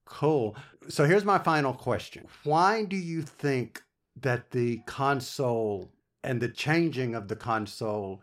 cool. 0.05 0.57
So 0.89 1.05
here's 1.05 1.25
my 1.25 1.39
final 1.39 1.73
question: 1.73 2.27
Why 2.45 2.85
do 2.85 2.97
you 2.97 3.23
think 3.23 3.83
that 4.21 4.53
the 4.53 4.79
console 4.87 5.91
and 6.23 6.41
the 6.41 6.49
changing 6.49 7.15
of 7.15 7.29
the 7.29 7.37
console 7.37 8.23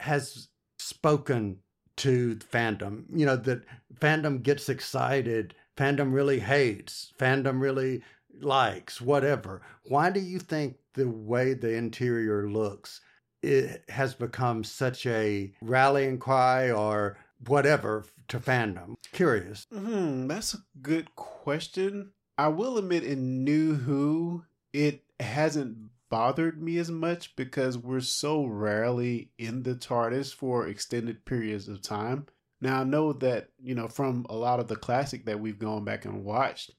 has 0.00 0.48
spoken 0.78 1.58
to 1.96 2.36
fandom. 2.36 3.04
You 3.12 3.26
know, 3.26 3.36
that 3.36 3.62
fandom 4.00 4.42
gets 4.42 4.68
excited, 4.68 5.54
fandom 5.76 6.12
really 6.12 6.38
hates, 6.38 7.12
fandom 7.18 7.60
really 7.60 8.02
likes, 8.40 9.00
whatever. 9.00 9.62
Why 9.84 10.10
do 10.10 10.20
you 10.20 10.38
think 10.38 10.76
the 10.98 11.08
way 11.08 11.54
the 11.54 11.74
interior 11.74 12.48
looks 12.48 13.00
it 13.42 13.84
has 13.88 14.14
become 14.14 14.64
such 14.64 15.06
a 15.06 15.52
rallying 15.62 16.18
cry 16.18 16.70
or 16.70 17.18
whatever 17.46 18.04
to 18.28 18.38
fandom? 18.38 18.96
Curious. 19.12 19.66
Hmm, 19.72 20.26
that's 20.26 20.54
a 20.54 20.58
good 20.82 21.14
question. 21.14 22.12
I 22.36 22.48
will 22.48 22.78
admit 22.78 23.04
in 23.04 23.44
New 23.44 23.74
Who, 23.74 24.44
it 24.72 25.04
hasn't 25.20 25.76
bothered 26.10 26.62
me 26.62 26.78
as 26.78 26.90
much 26.90 27.36
because 27.36 27.76
we're 27.76 28.00
so 28.00 28.44
rarely 28.44 29.30
in 29.38 29.62
the 29.62 29.74
TARDIS 29.74 30.34
for 30.34 30.66
extended 30.66 31.24
periods 31.24 31.68
of 31.68 31.82
time. 31.82 32.26
Now 32.60 32.80
I 32.80 32.84
know 32.84 33.12
that, 33.14 33.50
you 33.62 33.74
know, 33.74 33.88
from 33.88 34.26
a 34.28 34.34
lot 34.34 34.58
of 34.58 34.68
the 34.68 34.76
classic 34.76 35.26
that 35.26 35.38
we've 35.38 35.58
gone 35.58 35.84
back 35.84 36.04
and 36.04 36.24
watched, 36.24 36.72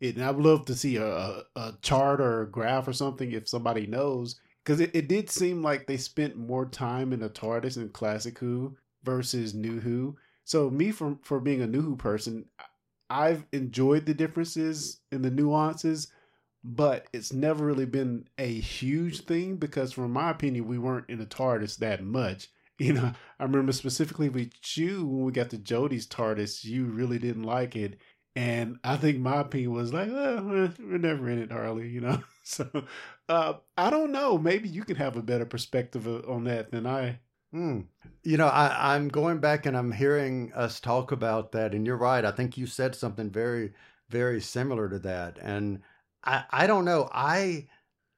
and 0.00 0.22
I'd 0.22 0.36
love 0.36 0.66
to 0.66 0.74
see 0.74 0.96
a, 0.96 1.42
a, 1.56 1.74
chart 1.82 2.20
or 2.20 2.42
a 2.42 2.50
graph 2.50 2.88
or 2.88 2.92
something 2.92 3.32
if 3.32 3.48
somebody 3.48 3.86
knows. 3.86 4.40
Because 4.64 4.80
it, 4.80 4.90
it 4.94 5.08
did 5.08 5.30
seem 5.30 5.62
like 5.62 5.86
they 5.86 5.96
spent 5.96 6.36
more 6.36 6.66
time 6.66 7.12
in 7.12 7.20
the 7.20 7.30
TARDIS 7.30 7.76
in 7.76 7.88
Classic 7.90 8.36
Who 8.38 8.76
versus 9.04 9.54
New 9.54 9.80
Who. 9.80 10.16
So 10.44 10.70
me 10.70 10.90
for 10.90 11.18
for 11.22 11.40
being 11.40 11.62
a 11.62 11.66
New 11.66 11.82
Who 11.82 11.96
person, 11.96 12.46
I've 13.08 13.46
enjoyed 13.52 14.06
the 14.06 14.14
differences 14.14 15.00
and 15.12 15.24
the 15.24 15.30
nuances 15.30 16.08
but 16.68 17.06
it's 17.12 17.32
never 17.32 17.64
really 17.64 17.86
been 17.86 18.26
a 18.38 18.52
huge 18.52 19.20
thing 19.20 19.56
because, 19.56 19.92
from 19.92 20.12
my 20.12 20.30
opinion, 20.30 20.66
we 20.66 20.78
weren't 20.78 21.08
in 21.08 21.18
the 21.18 21.26
TARDIS 21.26 21.78
that 21.78 22.02
much. 22.02 22.48
You 22.78 22.92
know, 22.92 23.12
I 23.40 23.44
remember 23.44 23.72
specifically 23.72 24.28
with 24.28 24.52
you 24.76 25.06
when 25.06 25.24
we 25.24 25.32
got 25.32 25.48
to 25.48 25.56
Jodie's 25.56 26.06
TARDIS, 26.06 26.62
you 26.62 26.84
really 26.84 27.18
didn't 27.18 27.44
like 27.44 27.74
it, 27.74 27.98
And 28.36 28.78
I 28.84 28.98
think 28.98 29.18
my 29.18 29.40
opinion 29.40 29.72
was 29.72 29.94
like, 29.94 30.08
oh, 30.10 30.70
we're 30.78 30.98
never 30.98 31.28
in 31.30 31.38
it, 31.38 31.50
Harley, 31.50 31.88
you 31.88 32.00
know? 32.00 32.22
So 32.48 32.68
uh, 33.28 33.54
I 33.76 33.90
don't 33.90 34.12
know. 34.12 34.38
Maybe 34.38 34.68
you 34.68 34.84
can 34.84 34.94
have 34.94 35.16
a 35.16 35.22
better 35.22 35.44
perspective 35.46 36.06
on 36.06 36.44
that 36.44 36.70
than 36.70 36.86
I. 36.86 37.18
Hmm. 37.52 37.80
You 38.22 38.36
know, 38.36 38.46
I, 38.46 38.94
I'm 38.94 39.08
going 39.08 39.38
back 39.38 39.66
and 39.66 39.76
I'm 39.76 39.90
hearing 39.90 40.52
us 40.54 40.78
talk 40.78 41.10
about 41.10 41.50
that. 41.52 41.74
And 41.74 41.84
you're 41.84 41.96
right. 41.96 42.24
I 42.24 42.30
think 42.30 42.56
you 42.56 42.68
said 42.68 42.94
something 42.94 43.30
very, 43.30 43.72
very 44.10 44.40
similar 44.40 44.88
to 44.88 45.00
that. 45.00 45.38
And 45.42 45.82
I, 46.22 46.44
I 46.50 46.66
don't 46.68 46.84
know. 46.84 47.10
I, 47.12 47.66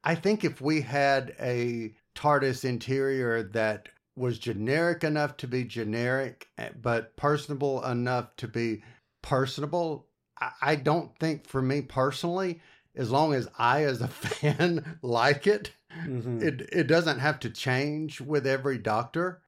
I 0.04 0.14
think 0.14 0.44
if 0.44 0.61
we 0.61 0.83
had 0.83 1.35
a 1.40 1.94
TARDIS 2.14 2.66
interior 2.66 3.44
that 3.44 3.88
was 4.14 4.38
generic 4.38 5.04
enough 5.04 5.38
to 5.38 5.48
be 5.48 5.64
generic, 5.64 6.48
eh, 6.59 6.68
but 6.83 7.16
personable 7.16 7.83
enough 7.85 8.37
to 8.37 8.48
be 8.48 8.83
personable, 9.22 10.08
I, 10.40 10.51
I 10.61 10.77
don't 10.77 11.16
think 11.18 11.46
for 11.46 11.62
me 11.62 11.83
personally, 11.83 12.61
as 12.94 13.11
long 13.11 13.35
as 13.35 13.48
I, 13.59 13.85
as 13.85 14.01
a 14.01 14.09
fan, 14.09 14.98
like 15.03 15.46
it, 15.46 15.72
mm-hmm. 15.96 16.42
it 16.42 16.68
it 16.72 16.87
doesn't 16.87 17.20
have 17.20 17.40
to 17.40 17.51
change 17.51 18.20
with 18.20 18.46
every 18.46 18.79
doctor. 18.79 19.42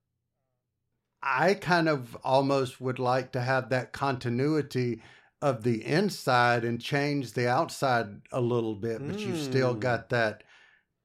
I 1.22 1.54
kind 1.54 1.88
of 1.88 2.16
almost 2.24 2.80
would 2.80 2.98
like 2.98 3.32
to 3.32 3.42
have 3.42 3.68
that 3.68 3.92
continuity 3.92 5.02
of 5.42 5.62
the 5.62 5.84
inside 5.84 6.64
and 6.64 6.80
change 6.80 7.32
the 7.32 7.48
outside 7.48 8.22
a 8.32 8.40
little 8.40 8.74
bit, 8.74 9.06
but 9.06 9.16
mm. 9.16 9.26
you've 9.26 9.40
still 9.40 9.74
mm. 9.74 9.80
got 9.80 10.10
that 10.10 10.42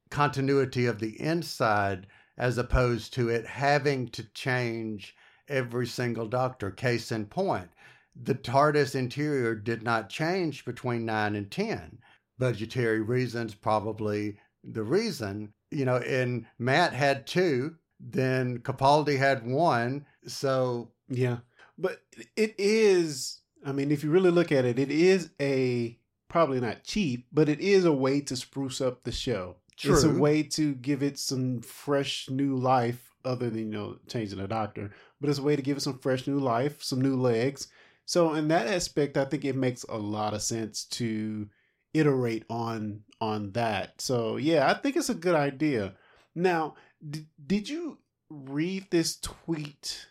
continuity 0.09 0.85
of 0.85 0.99
the 0.99 1.19
inside 1.21 2.07
as 2.37 2.57
opposed 2.57 3.13
to 3.13 3.29
it 3.29 3.45
having 3.45 4.07
to 4.09 4.23
change 4.33 5.15
every 5.47 5.87
single 5.87 6.27
doctor. 6.27 6.69
Case 6.69 7.11
in 7.11 7.25
point, 7.25 7.69
the 8.15 8.35
TARDIS 8.35 8.95
interior 8.95 9.55
did 9.55 9.83
not 9.83 10.09
change 10.09 10.65
between 10.65 11.05
9 11.05 11.35
and 11.35 11.51
10 11.51 11.99
budgetary 12.37 13.01
reasons, 13.01 13.55
probably 13.55 14.37
the 14.63 14.83
reason. 14.83 15.53
You 15.71 15.85
know, 15.85 15.97
and 15.97 16.45
Matt 16.59 16.93
had 16.93 17.27
two, 17.27 17.75
then 17.99 18.59
Capaldi 18.59 19.17
had 19.17 19.45
one. 19.45 20.05
So 20.27 20.91
yeah, 21.09 21.37
but 21.77 22.01
it 22.35 22.55
is. 22.57 23.41
I 23.65 23.71
mean, 23.71 23.91
if 23.91 24.03
you 24.03 24.11
really 24.11 24.31
look 24.31 24.51
at 24.51 24.65
it, 24.65 24.77
it 24.79 24.91
is 24.91 25.31
a 25.41 25.97
probably 26.29 26.59
not 26.59 26.83
cheap, 26.83 27.27
but 27.31 27.49
it 27.49 27.59
is 27.59 27.85
a 27.85 27.91
way 27.91 28.21
to 28.21 28.35
spruce 28.35 28.79
up 28.79 29.03
the 29.03 29.11
show. 29.11 29.57
True. 29.77 29.93
It's 29.93 30.03
a 30.03 30.09
way 30.09 30.43
to 30.43 30.73
give 30.75 31.03
it 31.03 31.19
some 31.19 31.61
fresh 31.61 32.29
new 32.29 32.55
life, 32.55 33.11
other 33.25 33.49
than 33.49 33.59
you 33.59 33.65
know 33.65 33.97
changing 34.07 34.39
the 34.39 34.47
doctor. 34.47 34.91
But 35.19 35.29
it's 35.29 35.39
a 35.39 35.43
way 35.43 35.55
to 35.55 35.61
give 35.61 35.77
it 35.77 35.81
some 35.81 35.99
fresh 35.99 36.27
new 36.27 36.39
life, 36.39 36.83
some 36.83 37.01
new 37.01 37.19
legs. 37.19 37.67
So 38.05 38.33
in 38.33 38.47
that 38.49 38.67
aspect, 38.67 39.17
I 39.17 39.25
think 39.25 39.45
it 39.45 39.55
makes 39.55 39.83
a 39.83 39.97
lot 39.97 40.33
of 40.33 40.41
sense 40.41 40.85
to 40.85 41.49
iterate 41.93 42.45
on 42.49 43.01
on 43.21 43.51
that. 43.53 44.01
So 44.01 44.37
yeah, 44.37 44.69
I 44.69 44.73
think 44.75 44.95
it's 44.95 45.09
a 45.09 45.15
good 45.15 45.35
idea. 45.35 45.93
Now, 46.35 46.75
d- 47.07 47.27
did 47.45 47.69
you 47.69 47.99
read 48.29 48.87
this 48.91 49.17
tweet? 49.17 50.07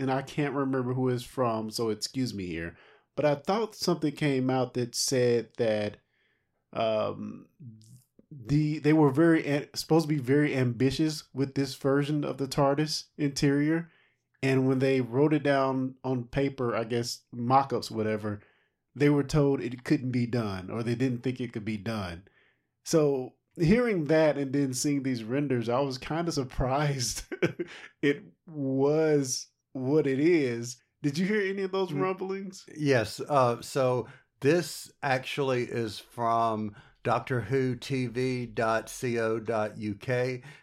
And 0.00 0.12
I 0.12 0.22
can't 0.22 0.54
remember 0.54 0.94
who 0.94 1.08
it's 1.08 1.24
from, 1.24 1.70
so 1.70 1.90
excuse 1.90 2.32
me 2.32 2.46
here. 2.46 2.76
But 3.16 3.24
I 3.24 3.34
thought 3.34 3.74
something 3.74 4.12
came 4.12 4.48
out 4.48 4.74
that 4.74 4.94
said 4.94 5.48
that 5.56 5.96
um, 6.72 7.46
the 8.30 8.78
they 8.78 8.92
were 8.92 9.10
very 9.10 9.68
supposed 9.74 10.08
to 10.08 10.14
be 10.14 10.20
very 10.20 10.54
ambitious 10.54 11.24
with 11.34 11.54
this 11.54 11.74
version 11.74 12.22
of 12.24 12.38
the 12.38 12.46
TARDIS 12.46 13.06
interior, 13.16 13.90
and 14.42 14.68
when 14.68 14.78
they 14.78 15.00
wrote 15.00 15.34
it 15.34 15.42
down 15.42 15.94
on 16.04 16.24
paper, 16.24 16.74
I 16.74 16.84
guess 16.84 17.22
mock-ups, 17.32 17.90
whatever, 17.90 18.40
they 18.94 19.08
were 19.08 19.24
told 19.24 19.60
it 19.60 19.84
couldn't 19.84 20.12
be 20.12 20.26
done 20.26 20.70
or 20.70 20.82
they 20.82 20.94
didn't 20.94 21.22
think 21.22 21.40
it 21.40 21.52
could 21.52 21.64
be 21.64 21.76
done. 21.76 22.22
So 22.84 23.34
hearing 23.56 24.04
that 24.04 24.38
and 24.38 24.52
then 24.52 24.72
seeing 24.72 25.02
these 25.02 25.24
renders, 25.24 25.68
I 25.68 25.80
was 25.80 25.98
kind 25.98 26.28
of 26.28 26.34
surprised 26.42 27.22
it 28.02 28.22
was 28.46 29.48
what 29.72 30.06
it 30.06 30.20
is. 30.20 30.76
Did 31.02 31.18
you 31.18 31.26
hear 31.26 31.42
any 31.42 31.62
of 31.62 31.72
those 31.72 31.90
mm. 31.90 32.00
rumblings? 32.00 32.64
Yes. 32.76 33.20
Uh, 33.28 33.60
so 33.60 34.06
this 34.40 34.90
actually 35.02 35.64
is 35.64 35.98
from 35.98 36.74
Doctor 37.08 37.40
Who 37.40 37.74
TV.co.uk, 37.74 38.52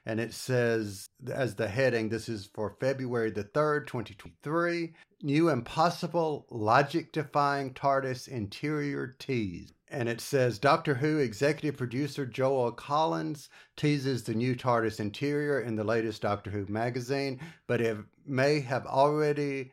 and 0.06 0.20
it 0.20 0.32
says 0.32 1.10
as 1.28 1.56
the 1.56 1.68
heading, 1.68 2.10
this 2.10 2.30
is 2.30 2.46
for 2.54 2.76
February 2.80 3.32
the 3.32 3.46
3rd, 3.46 3.88
2023. 3.88 4.94
New 5.24 5.50
Impossible 5.50 6.46
Logic 6.52 7.12
Defying 7.12 7.74
TARDIS 7.74 8.28
Interior 8.28 9.16
Tease. 9.18 9.74
And 9.88 10.08
it 10.08 10.22
says 10.22 10.60
Doctor 10.60 10.94
Who 10.94 11.18
executive 11.18 11.78
producer 11.78 12.28
Joel 12.28 12.74
Collins 12.74 13.50
teases 13.76 14.22
the 14.22 14.36
new 14.36 14.56
TARDIS 14.56 15.00
interior 15.00 15.62
in 15.62 15.76
the 15.76 15.84
latest 15.84 16.22
Doctor 16.22 16.52
Who 16.52 16.68
magazine, 16.68 17.40
but 17.66 17.82
it 17.82 17.98
may 18.24 18.60
have 18.60 18.86
already 18.86 19.72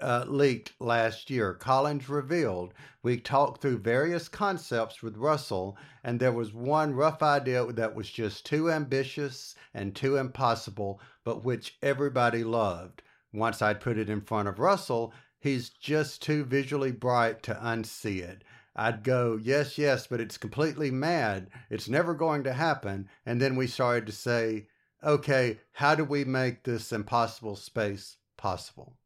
uh, 0.00 0.24
leaked 0.26 0.72
last 0.80 1.30
year. 1.30 1.54
Collins 1.54 2.08
revealed 2.08 2.74
we 3.02 3.18
talked 3.18 3.62
through 3.62 3.78
various 3.78 4.28
concepts 4.28 5.02
with 5.02 5.16
Russell, 5.16 5.76
and 6.04 6.20
there 6.20 6.32
was 6.32 6.52
one 6.52 6.94
rough 6.94 7.22
idea 7.22 7.64
that 7.72 7.94
was 7.94 8.10
just 8.10 8.44
too 8.44 8.70
ambitious 8.70 9.54
and 9.72 9.94
too 9.94 10.16
impossible, 10.16 11.00
but 11.24 11.44
which 11.44 11.78
everybody 11.82 12.44
loved. 12.44 13.02
Once 13.32 13.62
I'd 13.62 13.80
put 13.80 13.96
it 13.96 14.10
in 14.10 14.20
front 14.20 14.48
of 14.48 14.58
Russell, 14.58 15.14
he's 15.38 15.70
just 15.70 16.22
too 16.22 16.44
visually 16.44 16.92
bright 16.92 17.42
to 17.44 17.54
unsee 17.54 18.20
it. 18.20 18.44
I'd 18.76 19.02
go, 19.02 19.38
yes, 19.40 19.78
yes, 19.78 20.06
but 20.06 20.20
it's 20.20 20.38
completely 20.38 20.90
mad. 20.90 21.48
It's 21.70 21.88
never 21.88 22.14
going 22.14 22.44
to 22.44 22.52
happen. 22.52 23.08
And 23.26 23.40
then 23.40 23.56
we 23.56 23.66
started 23.66 24.06
to 24.06 24.12
say, 24.12 24.68
okay, 25.02 25.58
how 25.72 25.94
do 25.94 26.04
we 26.04 26.24
make 26.24 26.62
this 26.62 26.92
impossible 26.92 27.56
space 27.56 28.16
possible? 28.36 28.96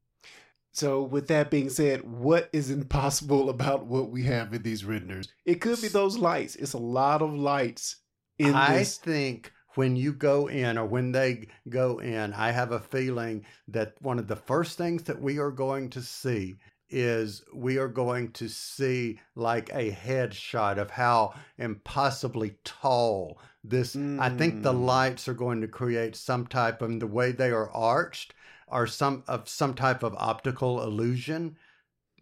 So, 0.74 1.02
with 1.02 1.28
that 1.28 1.52
being 1.52 1.70
said, 1.70 2.02
what 2.02 2.50
is 2.52 2.68
impossible 2.68 3.48
about 3.48 3.86
what 3.86 4.10
we 4.10 4.24
have 4.24 4.52
in 4.52 4.62
these 4.62 4.84
renders? 4.84 5.28
It 5.44 5.60
could 5.60 5.80
be 5.80 5.86
those 5.86 6.18
lights. 6.18 6.56
It's 6.56 6.72
a 6.72 6.78
lot 6.78 7.22
of 7.22 7.32
lights 7.32 7.98
in 8.40 8.56
I 8.56 8.78
this. 8.78 8.96
think 8.96 9.52
when 9.76 9.94
you 9.94 10.12
go 10.12 10.48
in 10.48 10.76
or 10.76 10.84
when 10.84 11.12
they 11.12 11.46
go 11.68 12.00
in, 12.00 12.32
I 12.32 12.50
have 12.50 12.72
a 12.72 12.80
feeling 12.80 13.46
that 13.68 13.94
one 14.00 14.18
of 14.18 14.26
the 14.26 14.34
first 14.34 14.76
things 14.76 15.04
that 15.04 15.22
we 15.22 15.38
are 15.38 15.52
going 15.52 15.90
to 15.90 16.02
see 16.02 16.56
is 16.90 17.44
we 17.54 17.78
are 17.78 17.88
going 17.88 18.32
to 18.32 18.48
see 18.48 19.20
like 19.36 19.70
a 19.72 19.92
headshot 19.92 20.78
of 20.78 20.90
how 20.90 21.34
impossibly 21.56 22.56
tall 22.64 23.38
this 23.62 23.96
mm. 23.96 24.20
I 24.20 24.28
think 24.28 24.62
the 24.62 24.72
mm. 24.72 24.84
lights 24.84 25.26
are 25.26 25.34
going 25.34 25.60
to 25.62 25.68
create 25.68 26.14
some 26.14 26.46
type 26.46 26.82
of 26.82 27.00
the 27.00 27.06
way 27.06 27.32
they 27.32 27.50
are 27.50 27.70
arched 27.70 28.34
are 28.74 28.86
some 28.86 29.24
of 29.26 29.48
some 29.48 29.72
type 29.72 30.02
of 30.02 30.14
optical 30.18 30.82
illusion 30.82 31.56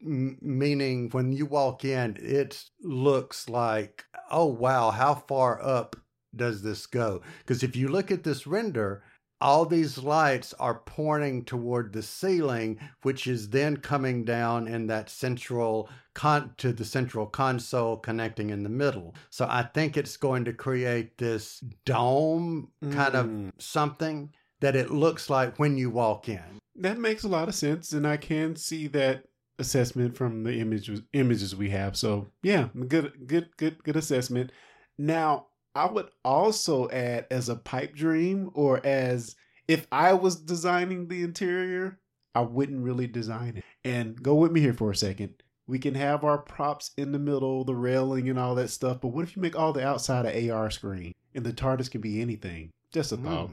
M- 0.00 0.38
meaning 0.40 1.10
when 1.10 1.32
you 1.32 1.46
walk 1.46 1.84
in 1.84 2.16
it 2.20 2.62
looks 2.80 3.48
like 3.48 4.04
oh 4.30 4.46
wow 4.46 4.90
how 4.90 5.14
far 5.14 5.60
up 5.60 5.96
does 6.34 6.62
this 6.62 6.86
go? 6.86 7.22
Because 7.40 7.62
if 7.62 7.76
you 7.76 7.88
look 7.88 8.10
at 8.10 8.24
this 8.24 8.46
render, 8.46 9.02
all 9.40 9.66
these 9.66 9.98
lights 9.98 10.54
are 10.54 10.82
pointing 10.86 11.44
toward 11.44 11.92
the 11.92 12.02
ceiling, 12.02 12.78
which 13.02 13.26
is 13.26 13.50
then 13.50 13.76
coming 13.76 14.24
down 14.24 14.68
in 14.68 14.86
that 14.86 15.10
central 15.10 15.90
con 16.14 16.54
to 16.58 16.72
the 16.72 16.84
central 16.84 17.26
console 17.26 17.96
connecting 17.96 18.50
in 18.50 18.62
the 18.62 18.68
middle. 18.68 19.14
So 19.30 19.46
I 19.48 19.62
think 19.62 19.96
it's 19.96 20.16
going 20.16 20.44
to 20.44 20.52
create 20.52 21.18
this 21.18 21.58
dome 21.84 22.70
kind 22.82 23.14
mm. 23.14 23.48
of 23.48 23.52
something 23.58 24.30
that 24.62 24.76
it 24.76 24.90
looks 24.90 25.28
like 25.28 25.58
when 25.58 25.76
you 25.76 25.90
walk 25.90 26.28
in. 26.28 26.60
That 26.76 26.98
makes 26.98 27.24
a 27.24 27.28
lot 27.28 27.48
of 27.48 27.54
sense, 27.54 27.92
and 27.92 28.06
I 28.06 28.16
can 28.16 28.56
see 28.56 28.86
that 28.88 29.24
assessment 29.58 30.16
from 30.16 30.44
the 30.44 30.58
images 30.58 31.02
images 31.12 31.54
we 31.54 31.68
have. 31.70 31.96
So 31.96 32.28
yeah, 32.42 32.68
good 32.88 33.26
good 33.26 33.56
good 33.56 33.82
good 33.84 33.96
assessment. 33.96 34.50
Now 34.96 35.48
I 35.74 35.90
would 35.90 36.08
also 36.24 36.88
add 36.90 37.26
as 37.30 37.48
a 37.48 37.56
pipe 37.56 37.94
dream 37.94 38.50
or 38.54 38.84
as 38.84 39.36
if 39.68 39.86
I 39.92 40.14
was 40.14 40.36
designing 40.36 41.08
the 41.08 41.22
interior, 41.22 41.98
I 42.34 42.40
wouldn't 42.42 42.82
really 42.82 43.06
design 43.06 43.58
it. 43.58 43.64
And 43.84 44.20
go 44.22 44.34
with 44.34 44.52
me 44.52 44.60
here 44.60 44.74
for 44.74 44.90
a 44.90 44.96
second. 44.96 45.42
We 45.66 45.78
can 45.78 45.94
have 45.94 46.24
our 46.24 46.38
props 46.38 46.90
in 46.96 47.12
the 47.12 47.18
middle, 47.18 47.64
the 47.64 47.74
railing 47.74 48.28
and 48.28 48.38
all 48.38 48.54
that 48.56 48.68
stuff, 48.68 49.00
but 49.00 49.08
what 49.08 49.22
if 49.22 49.36
you 49.36 49.42
make 49.42 49.56
all 49.56 49.72
the 49.72 49.86
outside 49.86 50.26
a 50.26 50.50
AR 50.50 50.70
screen 50.70 51.12
and 51.34 51.44
the 51.46 51.52
TARDIS 51.52 51.90
can 51.90 52.00
be 52.00 52.20
anything? 52.20 52.70
Just 52.92 53.12
a 53.12 53.16
mm. 53.16 53.50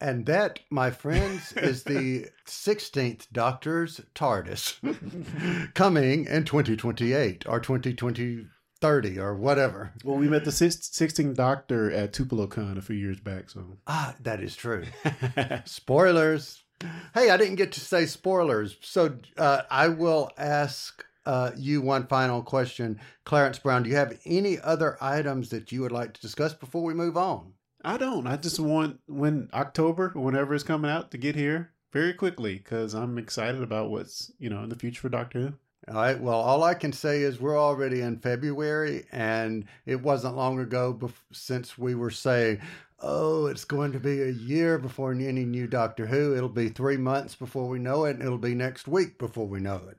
And 0.00 0.26
that, 0.26 0.60
my 0.70 0.90
friends, 0.90 1.52
is 1.54 1.82
the 1.82 2.26
16th 2.46 3.26
Doctor's 3.32 4.00
TARDIS 4.14 5.74
coming 5.74 6.26
in 6.26 6.44
2028 6.44 7.44
or 7.48 7.60
2020 7.60 8.46
30 8.80 9.18
or 9.18 9.34
whatever. 9.34 9.92
Well, 10.04 10.16
we 10.16 10.28
met 10.28 10.44
the 10.44 10.52
16th 10.52 11.34
Doctor 11.34 11.90
at 11.90 12.12
TupeloCon 12.12 12.78
a 12.78 12.82
few 12.82 12.96
years 12.96 13.18
back, 13.20 13.50
so. 13.50 13.78
Ah, 13.86 14.14
that 14.20 14.40
is 14.40 14.54
true. 14.54 14.84
spoilers. 15.64 16.62
Hey, 17.12 17.30
I 17.30 17.36
didn't 17.36 17.56
get 17.56 17.72
to 17.72 17.80
say 17.80 18.06
spoilers. 18.06 18.76
So 18.82 19.18
uh, 19.36 19.62
I 19.68 19.88
will 19.88 20.30
ask 20.38 21.04
uh, 21.26 21.50
you 21.56 21.82
one 21.82 22.06
final 22.06 22.42
question. 22.42 23.00
Clarence 23.24 23.58
Brown, 23.58 23.82
do 23.82 23.90
you 23.90 23.96
have 23.96 24.18
any 24.24 24.60
other 24.60 24.96
items 25.00 25.48
that 25.50 25.72
you 25.72 25.82
would 25.82 25.92
like 25.92 26.14
to 26.14 26.20
discuss 26.20 26.54
before 26.54 26.84
we 26.84 26.94
move 26.94 27.16
on? 27.16 27.54
I 27.84 27.96
don't. 27.96 28.26
I 28.26 28.36
just 28.36 28.58
want 28.58 29.00
when 29.06 29.48
October, 29.52 30.12
whenever 30.14 30.54
it's 30.54 30.64
coming 30.64 30.90
out, 30.90 31.10
to 31.12 31.18
get 31.18 31.36
here 31.36 31.72
very 31.92 32.12
quickly 32.12 32.56
because 32.56 32.94
I'm 32.94 33.18
excited 33.18 33.62
about 33.62 33.90
what's 33.90 34.32
you 34.38 34.50
know 34.50 34.62
in 34.62 34.68
the 34.68 34.76
future 34.76 35.00
for 35.00 35.08
Doctor 35.08 35.40
Who. 35.40 35.52
All 35.88 35.94
right. 35.94 36.20
Well, 36.20 36.38
all 36.38 36.64
I 36.64 36.74
can 36.74 36.92
say 36.92 37.22
is 37.22 37.40
we're 37.40 37.58
already 37.58 38.00
in 38.00 38.18
February, 38.18 39.06
and 39.12 39.64
it 39.86 40.02
wasn't 40.02 40.36
long 40.36 40.58
ago 40.58 40.92
bef- 40.92 41.12
since 41.32 41.78
we 41.78 41.94
were 41.94 42.10
saying, 42.10 42.60
oh, 43.00 43.46
it's 43.46 43.64
going 43.64 43.92
to 43.92 44.00
be 44.00 44.22
a 44.22 44.28
year 44.28 44.78
before 44.78 45.12
any 45.12 45.44
new 45.44 45.66
Doctor 45.66 46.06
Who. 46.06 46.36
It'll 46.36 46.48
be 46.48 46.68
three 46.68 46.96
months 46.96 47.34
before 47.34 47.68
we 47.68 47.78
know 47.78 48.04
it, 48.04 48.16
and 48.16 48.22
it'll 48.22 48.38
be 48.38 48.54
next 48.54 48.88
week 48.88 49.18
before 49.18 49.46
we 49.46 49.60
know 49.60 49.82
it. 49.88 49.98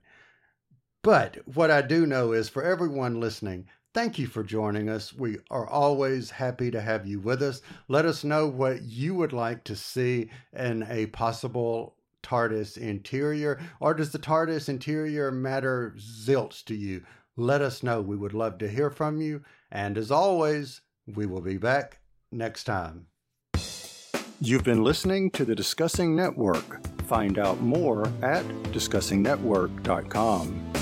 But 1.01 1.37
what 1.47 1.71
I 1.71 1.81
do 1.81 2.05
know 2.05 2.33
is 2.33 2.49
for 2.49 2.61
everyone 2.61 3.19
listening, 3.21 3.67
thank 3.93 4.19
you 4.19 4.27
for 4.27 4.43
joining 4.43 4.89
us. 4.89 5.13
We 5.13 5.37
are 5.49 5.67
always 5.67 6.31
happy 6.31 6.71
to 6.71 6.81
have 6.81 7.07
you 7.07 7.19
with 7.19 7.41
us. 7.41 7.61
Let 7.87 8.05
us 8.05 8.23
know 8.23 8.47
what 8.47 8.83
you 8.83 9.15
would 9.15 9.33
like 9.33 9.63
to 9.65 9.75
see 9.75 10.29
in 10.53 10.85
a 10.89 11.07
possible 11.07 11.95
TARDIS 12.23 12.77
interior, 12.77 13.59
or 13.79 13.93
does 13.93 14.11
the 14.11 14.19
TARDIS 14.19 14.69
interior 14.69 15.31
matter 15.31 15.95
zilch 15.97 16.63
to 16.65 16.75
you? 16.75 17.03
Let 17.37 17.61
us 17.61 17.83
know. 17.83 18.01
We 18.01 18.17
would 18.17 18.33
love 18.33 18.57
to 18.59 18.67
hear 18.67 18.89
from 18.89 19.21
you. 19.21 19.43
And 19.71 19.97
as 19.97 20.11
always, 20.11 20.81
we 21.07 21.25
will 21.25 21.41
be 21.41 21.57
back 21.57 21.99
next 22.31 22.65
time. 22.65 23.07
You've 24.41 24.63
been 24.63 24.83
listening 24.83 25.31
to 25.31 25.43
the 25.45 25.55
Discussing 25.55 26.15
Network. 26.15 26.85
Find 27.03 27.39
out 27.39 27.61
more 27.61 28.05
at 28.21 28.45
discussingnetwork.com. 28.71 30.78